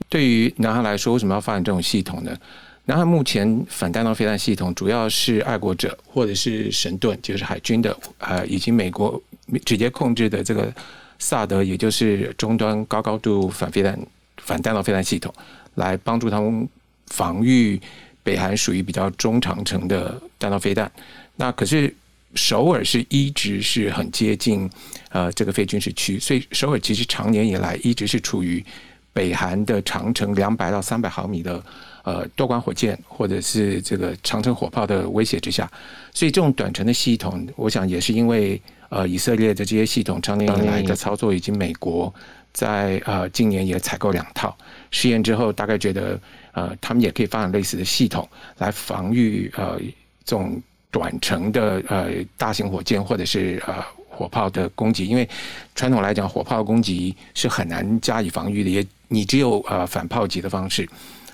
[0.10, 2.38] 对于南韩来说，为什么要发展这种系统呢？
[2.86, 9.22] 南韩目前反弹道飞弹系统主要是爱国者或者是神盾，就是海军的呃，以及美国
[9.64, 10.70] 直接控制的这个
[11.18, 13.98] 萨德，也就是终端高高度反飞弹
[14.38, 15.34] 反弹道飞弹系统，
[15.76, 16.68] 来帮助他们。
[17.08, 17.80] 防御
[18.24, 20.92] 北韩属于比较中长程的弹道飞弹，
[21.36, 21.94] 那可是
[22.36, 24.70] 首尔是一直是很接近
[25.10, 28.64] 呃这个非军事区，所以首尔其实长年以来一直是处于
[29.12, 31.64] 北韩的长程两百到三百毫米的
[32.04, 35.70] 呃多管火箭或者是这个长城火炮的威胁之下，
[36.14, 42.12] 所以这种短程的系统，我想也是因为呃以色列的这些系统长年以来的操作，以及美国
[42.54, 44.58] 在呃今年也采购两套
[44.90, 46.20] 试验之后，大概觉得。
[46.54, 48.28] 呃，他们也可以发展类似的系统
[48.58, 49.78] 来防御呃
[50.24, 55.28] 这种短程的呃大型火箭或者是呃火炮的攻击，因为
[55.74, 60.88] 传统来讲，火炮攻击是很难加以防御的，也你只有呃反炮击的方式，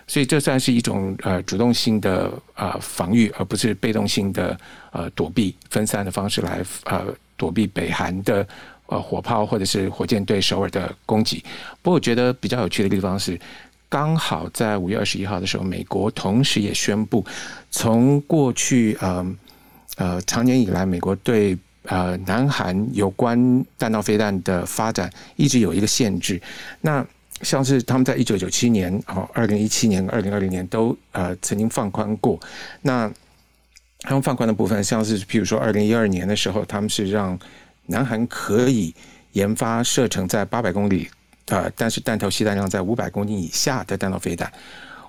[0.07, 4.57] 所以这算是一种呃主动性的呃防御，而不是被动性的
[4.91, 8.47] 呃躲避分散的方式来呃躲避北韩的
[8.85, 11.43] 呃火炮或者是火箭对首尔的攻击。
[11.81, 13.37] 不过我觉得比较有趣的地方是，
[13.89, 17.25] 刚好在五月二十一号的时候，美国同时也宣布，
[17.71, 19.35] 从过去呃
[19.97, 26.39] 呃长年以来，美国对呃，南韩有关弹道飞弹的发展一直有一个限制。
[26.81, 27.03] 那
[27.41, 32.39] 像是他们在一九九七年、哦二零一七年、二零二零年都呃曾经放宽过。
[32.81, 33.11] 那
[34.01, 37.39] 他们放宽的部分，像是譬如说二零一二年的时候，他们是让
[37.87, 38.93] 南韩可以
[39.31, 41.09] 研发射程在八百公里，
[41.49, 44.51] 呃，但是弹头携带量在五百公斤以下的弹道飞弹。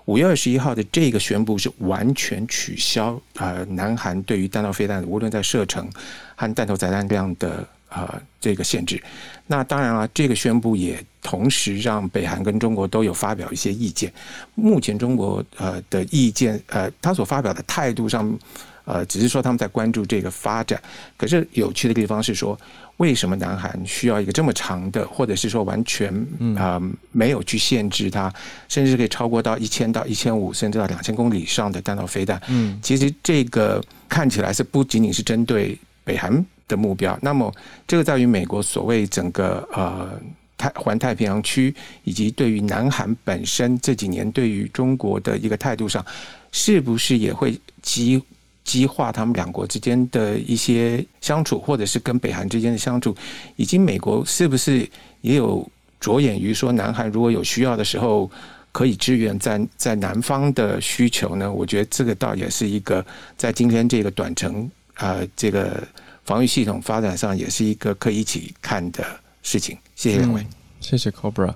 [0.07, 5.89] 五月二十一号的这个宣布是完全取消呃南韩对于弹道飞弹无论在射程
[6.35, 9.01] 和弹头载弹量的呃这个限制。
[9.47, 14.13] 那当然了，这个宣布也同时让北韩跟中国都有发表一些意见。
[14.55, 18.37] 目前中国呃的意见呃他所发表的态度上
[18.85, 20.83] 呃只是说他们在关注这个发展。
[21.17, 22.59] 可是有趣的地方是说。
[23.01, 26.15] 为什么南韩需要一个这么长的，或者是说完全
[26.55, 26.83] 啊、呃、
[27.13, 28.31] 没有去限制它，
[28.69, 32.39] 甚至可以超过到一千到一千五，甚至到两千公里以上的弹道飞弹？
[32.49, 37.51] 嗯，其实这个看起来是不仅仅是针对北韩的目标，那么
[37.87, 40.21] 这个在于美国所谓整个呃
[40.59, 41.75] 太环太平洋区，
[42.05, 46.05] 以及对于南韩本身这几年对于中国的一个态度上，
[46.53, 48.23] 是不是也会激？
[48.71, 53.13] 激化他们两国之间的一些相处，或者是跟北韩之间的相处，
[53.57, 54.89] 以及美国是不是
[55.23, 55.69] 也有
[55.99, 58.31] 着眼于说，南韩如果有需要的时候
[58.71, 61.53] 可以支援在在南方的需求呢？
[61.53, 63.05] 我觉得这个倒也是一个
[63.37, 65.83] 在今天这个短程啊、这个
[66.23, 69.05] 防御系统发展上，也是一个可以一起看的
[69.43, 69.77] 事情。
[69.97, 70.47] 谢谢两位，
[70.81, 71.53] 谢谢 Cobra。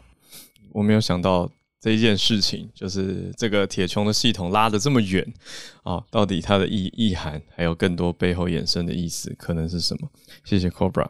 [0.73, 1.49] 我没有想到。
[1.85, 5.22] 这一件事情就是这个铁穹的系统拉得这么远
[5.82, 10.09] 啊，到底它的意意涵还有更多背后衍生的意思可能是什么？
[10.45, 11.07] 谢谢 Cobra。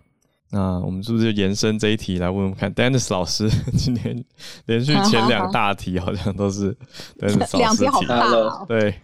[0.54, 4.24] 那我们是不是就延伸这一题来问问看？Dennis 老师 今天
[4.66, 6.72] 连续前两大题好像都是
[7.18, 7.58] Dennis 老师题。
[7.58, 8.64] 两题好大哦。
[8.68, 8.94] 对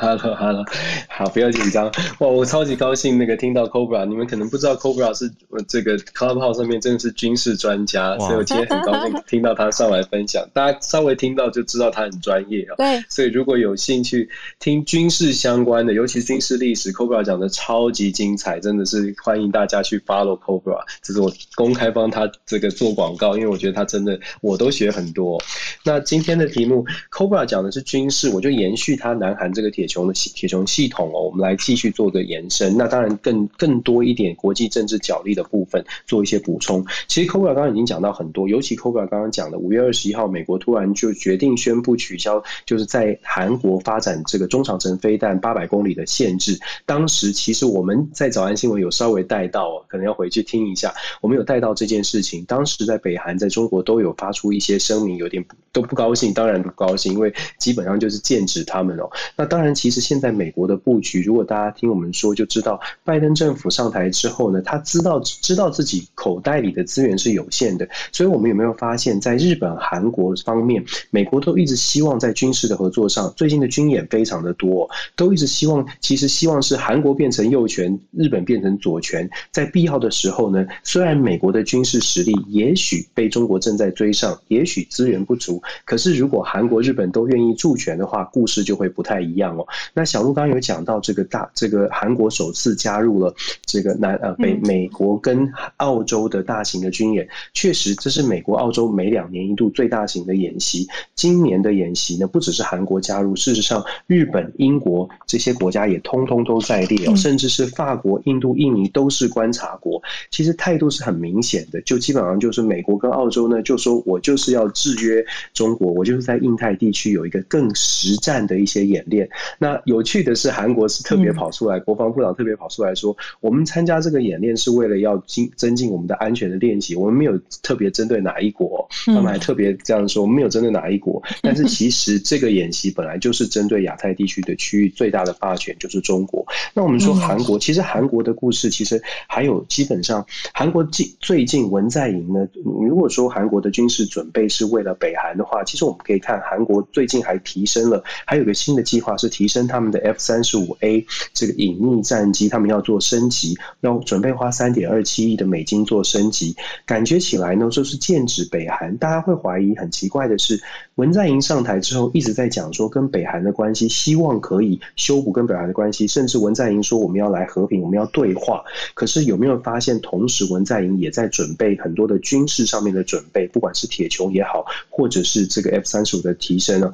[0.00, 0.64] ，Hello Hello，
[1.10, 1.84] 好，不要紧张。
[2.20, 5.30] 哇，我超级高兴那个听到 Cobra，你们可能不知道 Cobra 是
[5.68, 10.42] 这个 Clubhouse 上面真的是军事专家，所以我今天很高兴听到他上来分享。
[10.54, 12.76] 大家稍微听到就知道他很专业哦。
[12.78, 13.04] 对。
[13.10, 20.82] 所以如果有兴趣听军事相关的，尤其是军事历史，Cobra 讲的超级精彩，真的是欢迎大家去 follow Cobra。
[21.02, 25.40] 这是我公开帮他这个做广告，因为我觉得他真的我都学很多。
[25.84, 32.76] 那今天的题目，Cobra 讲的是军事，我就延续他南韩这个铁穹的铁穹系统哦，我们来继续做个延伸。
[32.76, 36.84] 那当然更更多一点国际政治角力的部分做一些补充。
[37.06, 46.58] 其实 Cobra 刚刚已经讲到很多，尤其 Cobra 刚刚讲的五月二十一号，美国突然就决定宣布取消，就是在韩国发展这个中长程飞弹八百公里的限制。
[46.86, 50.94] 当时其实我们在早安新闻有稍微带到，可能要回去听一下。
[51.20, 59.10] 我们有带到这件事情，当时在北韩、在中国都有发出一些声明，有点都不高兴，当然不高兴，因为基本上就是剑指他们哦。
[59.36, 89.66] 那当然，其实现在美国的布局，如果大家听我们说，就知道拜登政府上台之后呢，他知道知道自己口袋里的资源是有限的，所以我们有没有发现，在日本、韩国方面，美国都一直希望在军事的合作上，最近的军演非常的多，都一直希望，其实希望是韩国变成右权，日本变成左权，在必要的时候呢，虽然美国的军事实力也许被中国正在追上，也许资源不足，可是如果韩国、日本都愿意助拳的话，故事就会不太一样哦。
[89.92, 93.34] 那小鹿刚刚有讲到这个大，这个韩国首次加入了
[93.66, 100.88] 这个南呃北美国跟澳洲的大型的军演，确实这是美国、澳洲每两年一度最大型的演习。
[101.14, 110.02] 今年的演习呢，不只是韩国加入，事实上日本、英国这些国家也通通都在列哦，甚至是法国、印度、印尼都是观察国。
[110.30, 119.28] 其实态度是很明显的，就基本上就是美国跟澳洲呢，就说我就是要制约中国，我就是在印太地区有一个更实战的一些演练。
[119.58, 131.22] 那有趣的是，韩国是特别跑出来，国防部长特别跑出来说，我们参加这个演练是为了要增增进我们的安全的练习，我们没有特别针对哪一国，他们还特别这样说，我们没有针对哪一国。
[131.42, 136.44] 但是其实这个演习本来就是针对亚太地区的区域最大的霸权就是中国。
[136.72, 140.24] 那我们说韩国，其实韩国的故事其实还有基本上。
[140.52, 158.96] 韩国近最近文在寅呢，如果说韩国的军事准备是为了北韩的话，其实我们可以看韩国最近还提升了，还有个新的计划是提升他们的 F 三十五 A 这个隐秘战机，他们要做升级，要准备花三点二七亿的美金做升级，感觉起来呢就是剑指北韩。
[158.98, 160.60] 大家会怀疑，很奇怪的是，
[160.96, 168.62] 文在寅上台之后一直在讲说跟北韩的关系，希望可以修补跟北韩的关系，甚至文在寅说我们要来和平，我们要对话。
[168.94, 176.92] 可是有没有发现，同是文在寅也在准备很多的军事上面的准备，不管是铁穹也好，或者是这个 F 三十五的提升呢？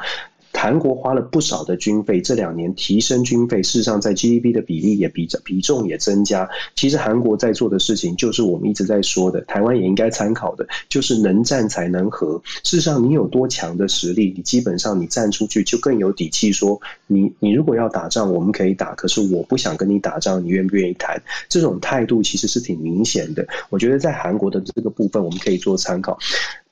[0.53, 6.49] 韩国花了不少的军费，这两年提升军费，事实上在 GDP 的比例也比比重也增加。
[6.75, 12.43] 其实韩国在做的事情，就是我们一直在说的，台湾也应该参考的，就是能战才能和。
[12.63, 21.23] 事实上，你有多强的实力，你基本上你站出去就更有底气说，你你如果要打仗，我们可以打，可是我不想跟你打仗，你愿不愿意谈？
[21.49, 23.47] 这种态度其实是挺明显的。
[23.71, 26.19] 我觉得在韩国的这个部分，我们可以做参考。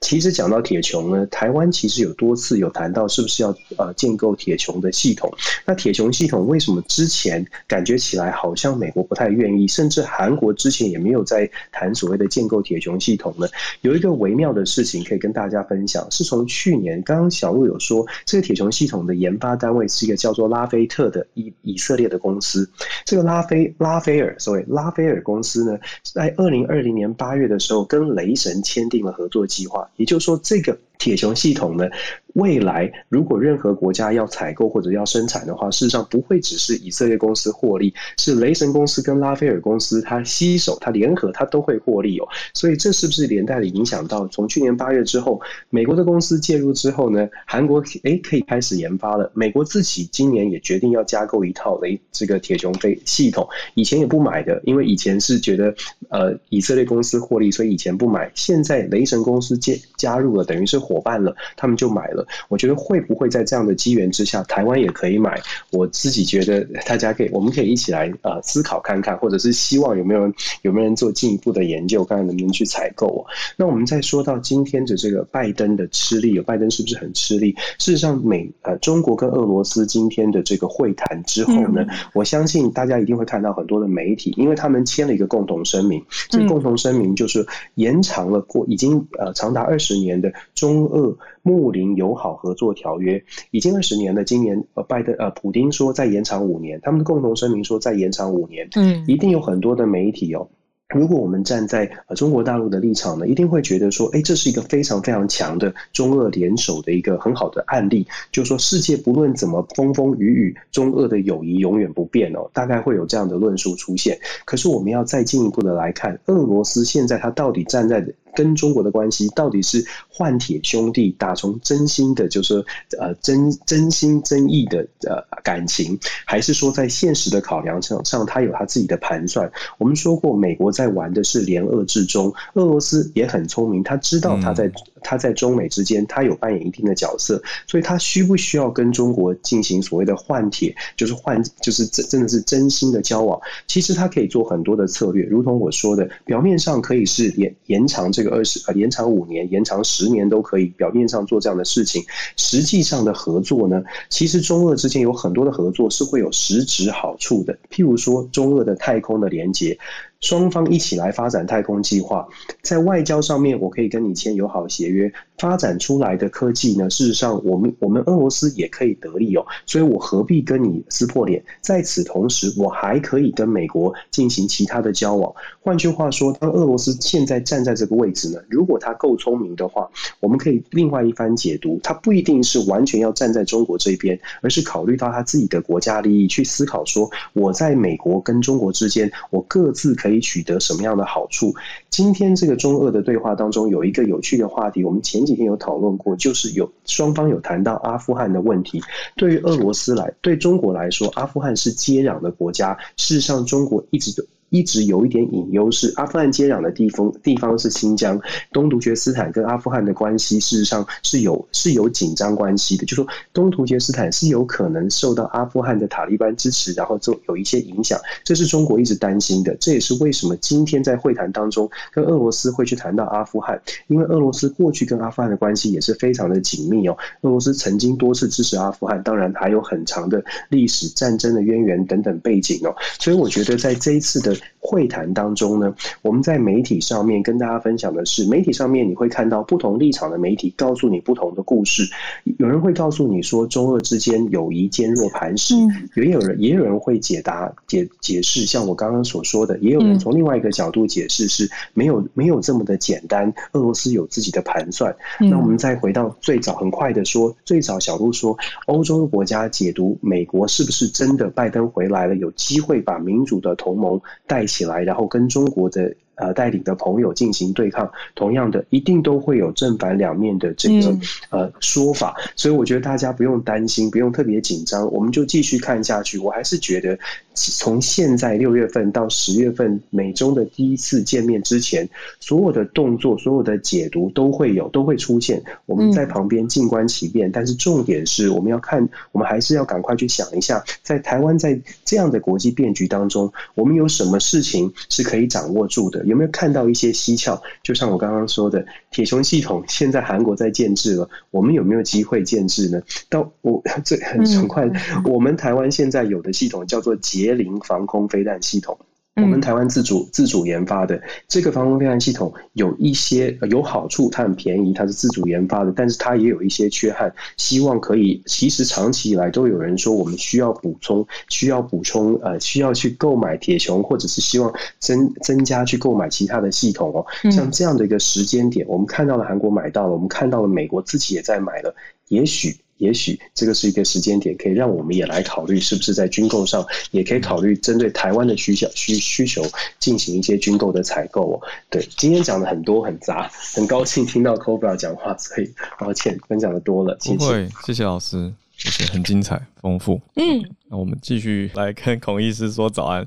[0.01, 5.31] 其实讲到铁穹呢，台湾其实有多次有谈到是不是要呃建构铁穹的系统。
[5.67, 13.49] 那铁穹系统为什么之前感觉起来好像美国不太愿意，甚至韩国之前也没有在谈所谓的建构铁穹系统呢？
[13.83, 22.71] 有一个微妙的事情可以跟大家分享，是从去年刚刚小路有说，这个铁穹系统的研发单位是一个叫做拉菲特的以以色列的公司。
[23.05, 29.88] 这个拉菲拉菲尔所谓拉菲尔公司呢，在二零二零年八月的时候跟雷神签订了合作计划。
[29.97, 30.79] 也就是说，这个。
[30.99, 31.89] 铁穹系统呢，
[32.35, 42.27] 未来如果任何国家要采购或者要生产的话，事实上不会只是以色列公司获利，是雷神公司跟拉斐尔公司它携手、它联合，它都会获利哦。
[42.53, 45.41] 所以这是不是连带的影响到，从去年八月之后，
[45.71, 49.31] 美国的公司介入之后呢，韩国诶可以开始研发了。
[49.35, 55.73] 美国自己今年也决定要加购一套雷这个铁穹飞系统，以前也不买的，因为以前是觉得
[56.09, 58.29] 呃以色列公司获利，所以以前不买。
[58.35, 60.88] 现在雷神公司加加入了，等于是。
[60.89, 62.27] 伙伴了，他们就买了。
[62.49, 65.39] 我觉得会不会在这样的机缘之下，台湾也可以买？
[65.71, 70.33] 我自己觉得大家可以，我们可以一起来呃思考看看，或者是希望有没有人
[70.63, 73.21] 有没有人做进一步的研究，看看能不能去采购哦。
[73.57, 77.55] 那我们再说到今天的这个拜登的吃力，有拜登是不是很吃力？
[77.79, 81.85] 事实上，美呃中国跟俄罗斯今天的这个会谈之后呢，
[82.15, 90.78] 我相信大家一定会看到很多的媒体，因为他们签了一个共同声明，这个共同声明就是延长了过已经呃长达二十年的中。
[90.79, 100.49] 中俄睦邻友好合作条约已经二十年了，今年呃拜登呃普丁说再延长五年，他们的共同声明说再延长五年，嗯，一定有很多的媒体哦。
[100.95, 108.07] 如果我们站在呃中国大陆的立场呢，一定会觉得说，哎，这是一个非常非常强的中俄联手的一个很好的案例。
[108.33, 112.49] 就是说，世界不论怎么风风雨雨，中俄的友谊永远不变哦。
[112.55, 114.19] 大概会有这样的论述出现。
[114.47, 118.01] 可是我们要再进一步的来看，俄罗斯现在他到底站在
[118.39, 122.65] 跟中国的关系，到底是换铁兄弟，打从真心的，就是说
[123.01, 129.51] 呃真真心真意的呃感情，还是说在现实的考量上上，他有他自己的盘算？
[129.79, 130.69] 我们说过，美国。
[130.79, 134.71] 在玩的是联俄制中，俄罗斯也很聪明，他知道他在
[135.03, 143.41] 他在中美之间，他有扮演一定的角色，所以他需不需要跟中国进行所谓的换铁，就是换，就是真真的是真心的交往。
[143.67, 152.05] 其实他可以做很多的策略，如同我说的，表面上可以是延延长这个二十呃延长五年，延长十年都可以，表面上做这样的事情，
[152.37, 159.79] 实际上的合作呢，其实中俄之间有很多的合作是会有实质好处的，譬如说中俄的太空的连接。
[160.21, 162.29] 双方一起来发展太空计划，
[162.63, 165.13] 在外交上面，我可以跟你签友好协约。
[165.39, 169.47] 发展出来的科技呢，事实上，我们我们俄罗斯也可以得利哦。
[169.67, 171.43] 所以我何必跟你撕破脸？
[171.61, 175.33] 在此同时，我还可以跟美国进行其他的交往。
[175.61, 179.89] 换句话说，当俄罗斯现在站在这个位置呢，如果他够聪明的话，
[180.21, 181.79] 我们可以另外一番解读。
[181.83, 191.55] 他不一定是完全要站在中国这边，而是考虑到他自己的国家利益去思考说，我在美国跟中国之间，我各自可以取得什么样的好处。
[191.91, 198.83] 今天这个中俄的对话当中有一个有趣的话题，我们前今天有讨论过，就是有双方有谈到阿富汗的问题。
[199.15, 202.79] 对于俄罗斯来，对中国来说，阿富汗是接壤的国家。
[202.97, 204.27] 事实上，中国一直都。
[204.51, 208.21] 一直有一点隐忧，是阿富汗接壤的地方，地方是新疆、
[208.53, 212.87] 东突厥斯坦跟阿富汗的关系，事实上是有是有紧张关系的。
[212.87, 219.55] 就说东突厥斯坦是有可能受到阿富汗的塔利班支持，然后就有一些影响，这是中国一直担心的。
[219.61, 226.97] 这也是为什么今天在会谈当中，跟俄罗斯会去谈到阿富汗，因为俄罗斯过去跟阿富汗的关系也是非常的紧密哦。
[227.21, 232.75] 俄罗斯曾经多次支持阿富汗，当然还有很长的历史战争的渊源等等背景哦。
[232.99, 234.38] 所以我觉得在这一次的。
[234.39, 241.89] just 会谈当中呢，我们在媒体上面跟大家分享的是，媒体上面你会看到不同立场的媒体告诉你不同的故事。
[242.37, 245.55] 有人会告诉你说中俄之间友谊坚若磐石，
[245.97, 254.95] 也有人也有人会解答解解释，像我刚刚所说的，也有人从另外一个角度解释是没有没有这么的简单，俄罗斯有自己的盘算。
[255.19, 265.95] 那我们再回到最早，很快的说，最早小路说，欧洲国家解读美国是不是真的拜登回来了，有机会把民主的同盟带起来，然后跟中国的。
[266.19, 270.99] 呃，带领的朋友进行对抗，同样的，一定都会有正反两面的这个
[271.31, 276.19] 呃说法，所以我觉得大家不用担心，不用特别紧张，我们就继续看下去。
[276.19, 276.99] 我还是觉得，
[277.35, 281.89] 从现在六月份到十月份美中的第一次见面之前，
[282.19, 285.41] 所有的动作、所有的解读都会有，都会出现。
[285.67, 296.05] 我们在旁边静观其变，但是重点是我们要看，我们还是要赶快去想一下，在台湾在这样的国际变局当中，我们有什么事情是可以掌握住的。
[296.09, 297.41] 有没有看到一些蹊跷？
[297.63, 302.83] 就像我刚刚说的，铁穹系统现在韩国在建制了，我们有没有机会建制呢？
[303.09, 304.69] 到我这很快，
[305.05, 308.79] 我们台湾现在有的系统叫做捷林防空飞弹系统。
[309.21, 317.13] 我们台湾自主自主研发的这个防空飞弹系统有一些有好处，它很便宜，它是自主研发的，但是它也有一些缺憾。
[317.37, 327.05] 希望可以，其实长期以来都有人说我们需要补充，需要补充，呃，需要去购买铁穹，或者是希望增增加去购买其他的系统哦。
[327.31, 331.75] 像这样的一个时间点，我们看到了韩国买到了，我们看到了美国自己也在买了，
[332.09, 332.57] 也许。
[332.79, 339.45] 也许这个是一个时间点，可以让我们也来考虑，是不是在军购上也可以考虑针对台湾的需求需需求
[339.79, 341.41] 进行一些军购的采购哦。
[341.69, 347.17] 对，今天讲的很多很杂，很高兴听到 Cobra 讲话，所以抱歉分享的多了，谢谢。
[347.17, 350.01] 不会，谢谢老师，谢谢，很精彩丰富。
[350.15, 353.07] 嗯，那我们继续来跟孔医师说早安。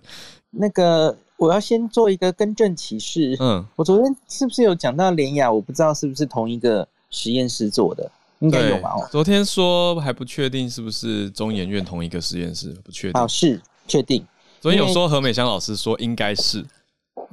[0.49, 3.37] 那个我要先做一个更正启示。
[3.39, 5.49] 嗯，我昨天是不是有讲到联雅？
[5.49, 8.11] 我不知道是不是同一个实验室做的。
[8.41, 8.95] 应该有吧？
[9.11, 13.21] 昨天说还不确定是不是中研院同一个实验室，不确定。
[13.21, 14.25] 哦，是确定。
[14.59, 16.65] 昨天有说何美香老师说应该是。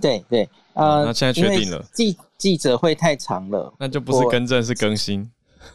[0.00, 1.82] 对对，呃，那现在确定了。
[1.94, 5.28] 记记者会太长了，那就不是更正，是更新。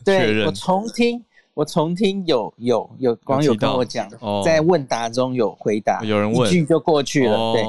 [0.06, 1.24] 对，我重听，
[1.56, 4.08] 我重听有有有网友跟我讲，
[4.46, 7.54] 在问答中有回答，有人问，一句就过去了。
[7.54, 7.66] 对，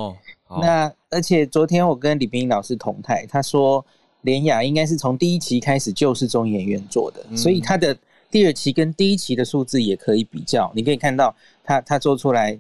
[0.60, 3.84] 那而且昨天我跟李冰老师同台，他说。
[4.24, 7.94] 联雅应该是从第一期开始就是中研院做的，嗯、所以它的
[8.30, 10.72] 第二期跟第一期的数字也可以比较。
[10.74, 12.58] 你可以看到它，它它做出来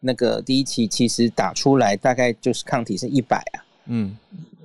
[0.00, 4.16] 那个第一期其实打出来大概就是抗体是一百啊，嗯，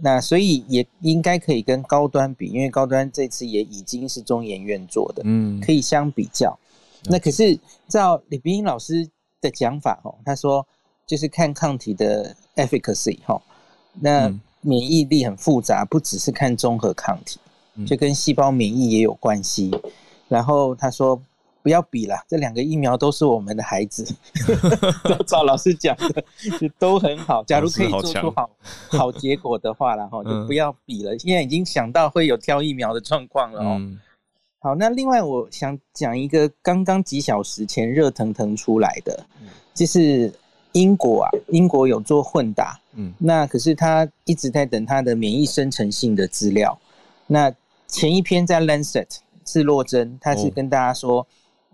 [0.02, 6.58] 那所以也应该可以跟高端比，因为高端这次也已经是中研院做的，嗯，可以相比较。
[7.04, 9.08] 那可是照李冰老师
[9.40, 10.66] 的讲法哦，他说
[11.06, 13.40] 就是看抗体的 efficacy 哈，
[14.00, 14.28] 那。
[14.28, 17.40] 嗯免疫力很复杂，不只是看综合抗体，
[17.86, 19.72] 就跟细胞免疫也有关系。
[19.74, 19.92] 嗯、
[20.28, 21.22] 然后他说
[21.62, 24.06] 不要比了，这两个疫苗都是我们的孩子。
[25.28, 26.24] 照老师讲的，
[26.60, 27.44] 就都很好。
[27.44, 28.50] 假如可以做出好
[28.90, 31.18] 好，好结果的话，然后就不要比了。
[31.20, 33.78] 现在已经想到会有挑疫苗的状况了哦。
[33.80, 34.00] 嗯、
[34.60, 39.26] 好，那另外我想讲一个刚刚几小时前热腾腾出来的，
[39.74, 40.32] 就是。
[40.74, 46.78] 英国啊，英国有做混打，嗯，那可是他一直在等他的免疫生成性的资料。
[47.28, 47.54] 那
[47.88, 49.08] 前一篇在 Lancet
[49.46, 51.26] 是洛针，他是跟大家说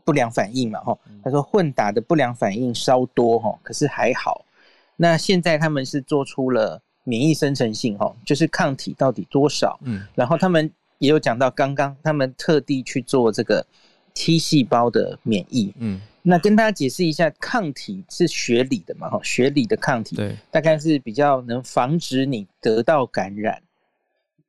[0.03, 4.45] 不良反应嘛，哈，他说混打的不良反应稍多，哈，可是还好。
[4.95, 13.65] 那现在他们是做出了免疫生成性，哈，就是抗体到底多少，嗯，然后他们也有讲到，刚刚他们特地去做这个
[14.13, 16.01] T 细胞的免疫，嗯。
[16.29, 19.09] 那跟大家解释一下，抗体是学理的嘛？
[19.09, 23.63] 哈，学理的抗体，对，大概是比较能防止你得到感染，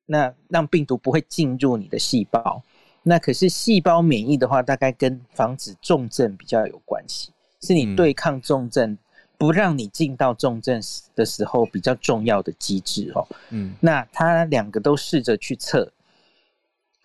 [0.04, 2.60] 那让病毒不会进入你的细胞。
[3.04, 7.30] 那可是细胞免疫的话，大概跟防止重症比较有关系，
[7.62, 8.98] 是你对抗重症，
[9.38, 10.82] 不让你进到重症
[11.14, 13.24] 的时候比较重要的机制哦。
[13.50, 15.92] 嗯，那他两个都试着去测。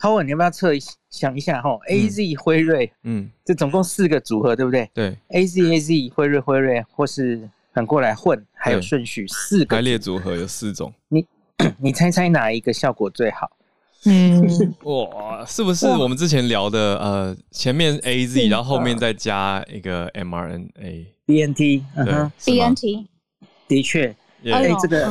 [0.03, 0.79] 好，你要不要测一
[1.09, 4.89] 想一下哈？A Z 辉瑞，嗯，这总共四个组合，对不对？
[4.93, 10.93] 对，A Z A Z 辉瑞辉瑞，或是反过来混，还有顺序四个排列组合有四种。
[11.07, 11.25] 你
[11.79, 13.49] 你猜猜哪一个效果最好？
[14.03, 14.45] 嗯，
[14.83, 23.07] 哇，是不是我们之前聊的呃，前面 A Z，然后后面再加一个 m R N A B N T，嗯哼，B N T，
[23.69, 24.13] 的确，
[24.51, 25.09] 哎，这个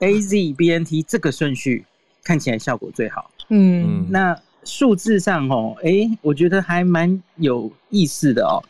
[0.00, 1.84] A Z B N T 这个顺序
[2.24, 3.30] 看起来效果最好。
[3.48, 8.62] 嗯，那数字上哦，哎、欸，我觉得还蛮有意思的哦。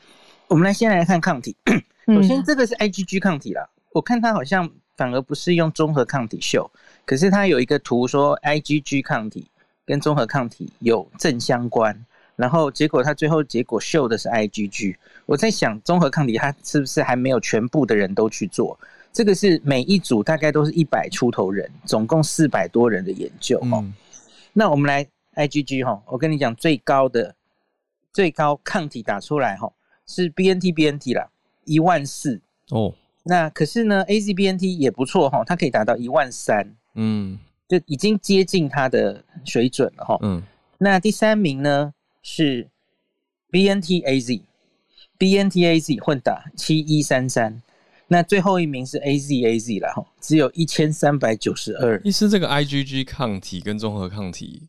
[0.48, 1.56] 我们来先来看抗体，
[2.06, 6.70] 首先这个是 IgG 抗体啦，我看它好像反而不是用综合抗体秀，
[7.04, 9.46] 可是它有一个图说 IgG 抗体
[9.86, 12.04] 跟综合抗体有正相关，
[12.36, 14.96] 然后结果它最后结果秀的是 IgG。
[15.26, 18.78] 我在想，综合抗体它是不是还没有全部的人都去做？
[19.12, 23.78] 这个是每一组大概都是一百出头人，总共四百多人的研究哦。
[23.82, 23.94] 嗯、
[24.54, 27.34] 那我们来 IgG 哈，我跟你讲最高的
[28.12, 29.72] 最高抗体打出来哈
[30.06, 31.28] 是 BNT BNT 啦，
[31.64, 32.40] 一万四
[32.70, 32.94] 哦。
[33.24, 40.18] 那可是呢，AZ BNT 也不错哈，它可以达到一万三，嗯，就已经接近它的水准了哈。
[40.22, 40.42] 嗯，
[40.78, 41.92] 那第三名呢
[42.22, 42.68] 是
[43.50, 47.60] BNT AZ，BNT AZ 混打七一三三。
[48.06, 51.98] 那最后一名是 A Z A Z 了哈，只有一千三百九十二。
[52.04, 54.68] 意思这个 I G G 抗体跟综合抗体，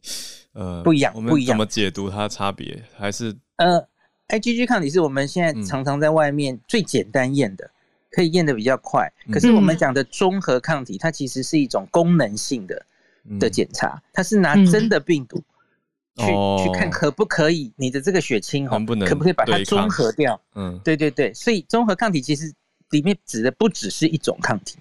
[0.53, 1.49] 呃，不一样，不一样。
[1.49, 2.81] 怎么解读它的差别？
[2.97, 3.85] 还是呃
[4.27, 7.71] ，I G G 抗体是我们现在常常在外面最简单验的，嗯、
[8.11, 9.11] 可以验的比较快。
[9.29, 12.85] 可是我们讲的综合抗体，它其实是一种功能性的
[13.37, 15.43] 的检查，它是拿真的病毒
[16.15, 20.39] 去、嗯、去看可不可以你的这个血清哈，可不可以把它中和掉？
[20.55, 22.53] 嗯，对对对，所以综合抗体其实。
[22.91, 24.77] 里面指的不只是一种抗体，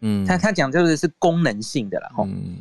[0.00, 2.58] 嗯，他他讲就是是功能性的了哈，嗯，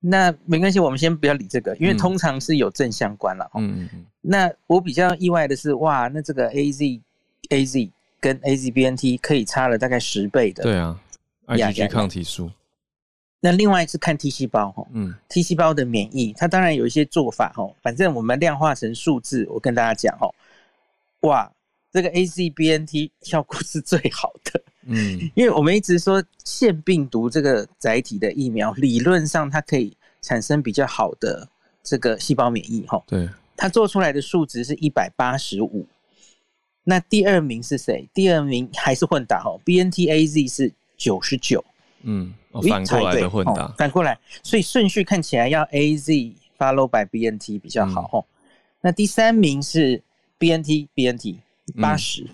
[0.00, 3.88] 那没关系，我们先不要理这个，因为通常是有正相关了，嗯，
[4.20, 7.00] 那我比较意外的是，哇，那这个 A Z
[7.50, 10.98] A Z 跟 A Z B N T 可以差了大概十倍的，对啊
[11.46, 12.50] ，IgG 抗体数，
[13.40, 20.28] 那另外是看 T 细胞哈，嗯，T 细胞的免疫，它当然有一些做法哈，反正我们量化成数字，我跟大家讲哈，
[21.20, 21.52] 哇。
[21.92, 31.48] 这个 AZBNT 效果是最好的，嗯， 因为我们一直说腺病毒这个载体的疫苗，理论上它可以产生比较好的
[31.82, 35.84] 这个细胞免疫，哈，对，它做出来的数值是一百八十五，
[36.84, 38.08] 那第二名是谁？
[38.14, 41.64] 第二名还是混打，哈，BNTAZ 是九十九，
[42.02, 42.32] 嗯，
[42.68, 48.24] 反过来的混打，反过来，所以顺序看起来要 AZ follow by BNT 比较好，哈，
[48.80, 50.00] 那第三名是
[50.38, 51.38] BNT BNT。
[51.72, 52.26] 八十，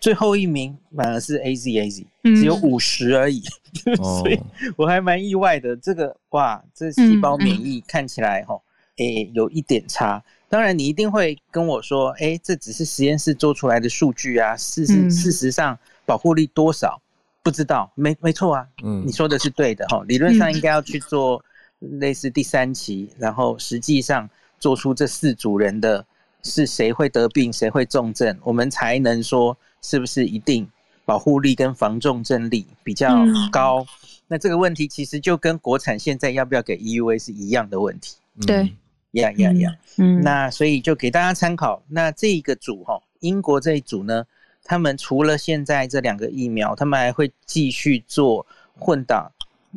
[0.00, 3.42] 最后一名反而是 A Z A Z，只有五十而已，
[3.86, 4.38] 嗯、 所以
[4.76, 5.76] 我还蛮意外的。
[5.76, 8.60] 这个哇，这细胞免疫看起来哈，
[8.96, 10.22] 诶、欸，有一点差。
[10.48, 17.00] 当然，你一定会跟我说，诶、欸，这只是实验室做出来的数据啊，事实事实上保护力多少
[17.42, 20.04] 不知道，没没错啊，嗯，你说的是对的哈。
[20.06, 21.42] 理论上应该要去做
[21.78, 26.04] 类似第三期，然后实际上做出这四组人的。
[26.44, 30.68] 是谁会得病，谁会重症，我们才能说是不是一定
[31.04, 33.80] 保护力跟防重症力比较高？
[33.80, 33.86] 嗯、
[34.28, 38.16] 那这个问题其实就跟国产现在要不要给 EUA 是一样的问题。
[38.46, 38.72] 对，
[39.12, 41.82] 呀呀呀，嗯，那所以就给大家参考。
[41.88, 44.24] 那这一个组哈，英国这一组呢，
[44.62, 48.46] 他们除了现在这两个疫苗，他们还会继续做
[48.78, 49.30] 混打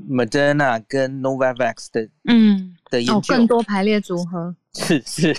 [0.09, 4.53] Moderna 跟 Novavax 的，嗯，的研究，哦，更多排列组合。
[4.77, 5.35] 是 是，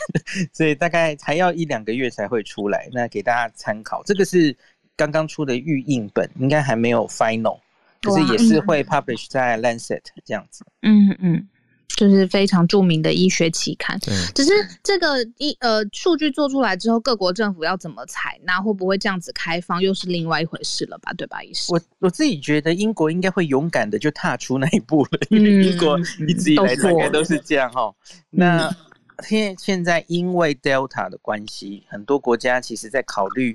[0.53, 4.03] 所以大概还要一两个月才会出来，那给大家参考。
[4.05, 4.57] 这个是
[4.97, 7.59] 刚刚出的预印本，应该还没有 final，
[8.03, 10.65] 可是也是会 publish 在 Lancet 这样子。
[10.83, 11.49] 嗯嗯，
[11.89, 13.99] 就是非常著名的医学期刊。
[14.35, 14.51] 只是
[14.83, 21.13] 这个一呃数据做出来之后，各国政府要怎么采纳，会不会这样子开放，又是另外一回事了吧？
[21.15, 21.73] 对吧，医师？
[21.73, 27.93] 我我自己觉得英国应该会勇敢的就踏出那一步了，因为英国一直以来大概都是这样哈。
[28.31, 28.75] 那
[29.23, 33.55] 现现在因为 Delta 的关系，很多国家其实在考虑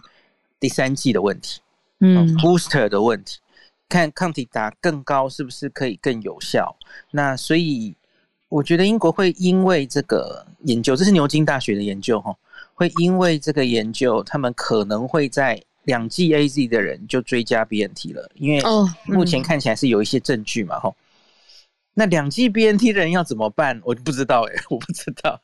[0.60, 1.62] 第三季的问题，
[2.00, 3.40] 嗯，booster 的问题，
[3.88, 6.76] 看抗体打更高是不是可以更有效。
[7.12, 7.96] 那所以
[8.50, 12.36] 我觉得英国会因为这个研究，这是牛津大学的研究哈，
[12.74, 18.62] 会因为这个研究，他们可能会在两剂 AZ 的人就追加 BNT 了，因为
[19.06, 20.94] 目前看起来是有一些证据嘛哈。
[21.96, 23.80] 那两剂 BNT 的人要怎么办？
[23.84, 25.40] 我不知道哎、欸，我不知道。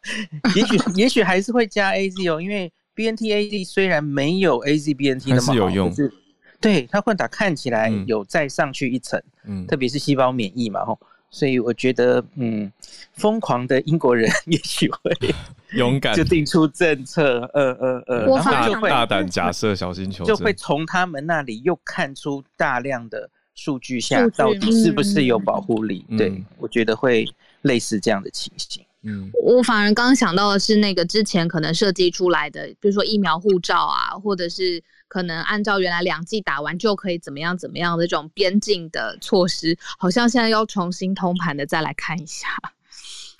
[0.55, 5.93] 也许 也许还是会加 AZ 哦，因为 BNT AZ 虽然没有 AZ BNT 那么好，有用。
[5.93, 6.11] 是，
[6.59, 12.71] 对它混打看起来有再上去一层，嗯，特别是细胞免疫嘛，吼，所以我觉得，嗯，
[13.13, 15.15] 疯狂的英国人 也许会
[15.77, 23.29] 勇敢，就定出政策，呃呃呃，然后就会大胆假设，小心求证，就会从他们那里又看出大量的。
[23.59, 26.05] 数据下到底是不是有保护力？
[26.07, 27.27] 嗯、对，我觉得会
[27.63, 28.81] 类似这样的情形。
[29.01, 42.47] 嗯，我反而刚刚想到的是那个之前可能设计出来的，比如说疫苗护照啊，或者是可能按照原来两剂打完就可以怎么样怎么样的这种边境的措施，好像现在要重新通盘的再来看一下。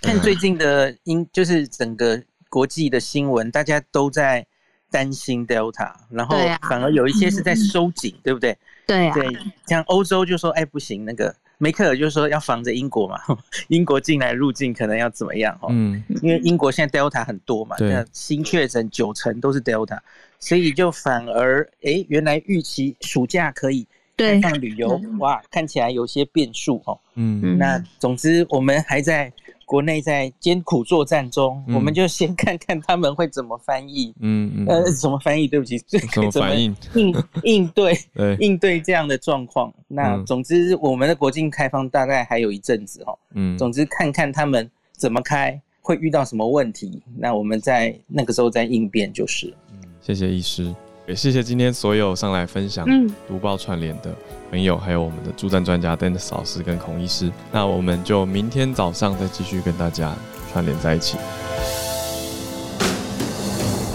[0.02, 4.46] 看最近的英，就是整个国际的新闻，大家都在
[4.92, 6.38] 担心 Delta，然后
[6.68, 8.58] 反而有一些是在收紧，对不对？
[8.88, 9.38] 对啊，对，
[9.68, 13.20] 像欧洲就说，哎，不行，那个梅克尔就说要防着英国嘛，
[13.70, 15.60] 英国进来入境可能要怎么样？
[15.70, 20.00] 嗯，因为英国现在 Delta 很多嘛，那新确诊九成都是 Delta，
[20.40, 23.88] 所以就反而，哎，原来预期暑假可以
[24.18, 27.00] 开放旅游，哇，看起来有些变数哦。
[27.14, 29.32] 嗯，那总之我们还在。
[29.70, 34.12] 国内在艰苦作战中，嗯、我们就先看看他们会怎么翻译。
[34.20, 35.48] 嗯嗯，呃，怎么翻译？
[35.48, 36.76] 对不起， 怎么反应？
[36.96, 39.72] 应应对对应对这样的状况。
[39.88, 43.16] 那总之，我们的国境开放大概还有一阵子哦。
[43.36, 49.54] 嗯，总之看看他们怎么开，会遇到什么问题，那我们在那个时候再应变就是。
[49.72, 50.74] 嗯，谢谢医师。
[51.10, 52.86] 也谢谢今天所有上来分享
[53.28, 54.14] 读报串联的
[54.52, 57.32] 朋友，还有我们的助战专家 Dennis 老师跟孔医师。
[57.52, 60.16] 那我们就明天早上再继续跟大家
[60.54, 61.18] 串联在一起。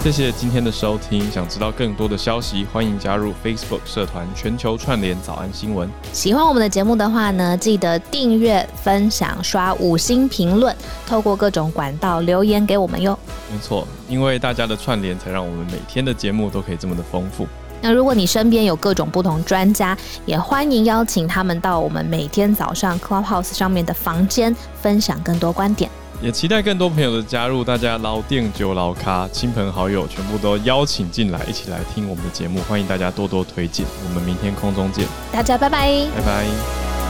[0.04, 5.88] 谢谢今天的收听，想知道更多的消息，欢迎加入 Facebook 社团全球串联早安新闻。
[6.12, 10.76] 喜欢我们的节目的话呢，记得订阅、分享、刷五星评论，
[11.06, 13.18] 透过各种管道留言给我们哟。
[13.50, 17.48] 没错，因为大家的串联，才让我们每天的节目都可以这么的丰富。
[17.80, 19.96] 那如果你身边有各种不同专家，
[20.26, 25.90] 也欢迎邀请他们到我们每天早上 Clubhouse 上面的房间，分享更多观点。
[26.22, 32.60] 也期待更多朋友的加入，大家老店酒老咖，亲朋好友全部都邀请进来，一起来听我们的节目。
[32.60, 37.03] 欢迎大家多多推荐，我们明天空中见，大家拜拜，拜拜。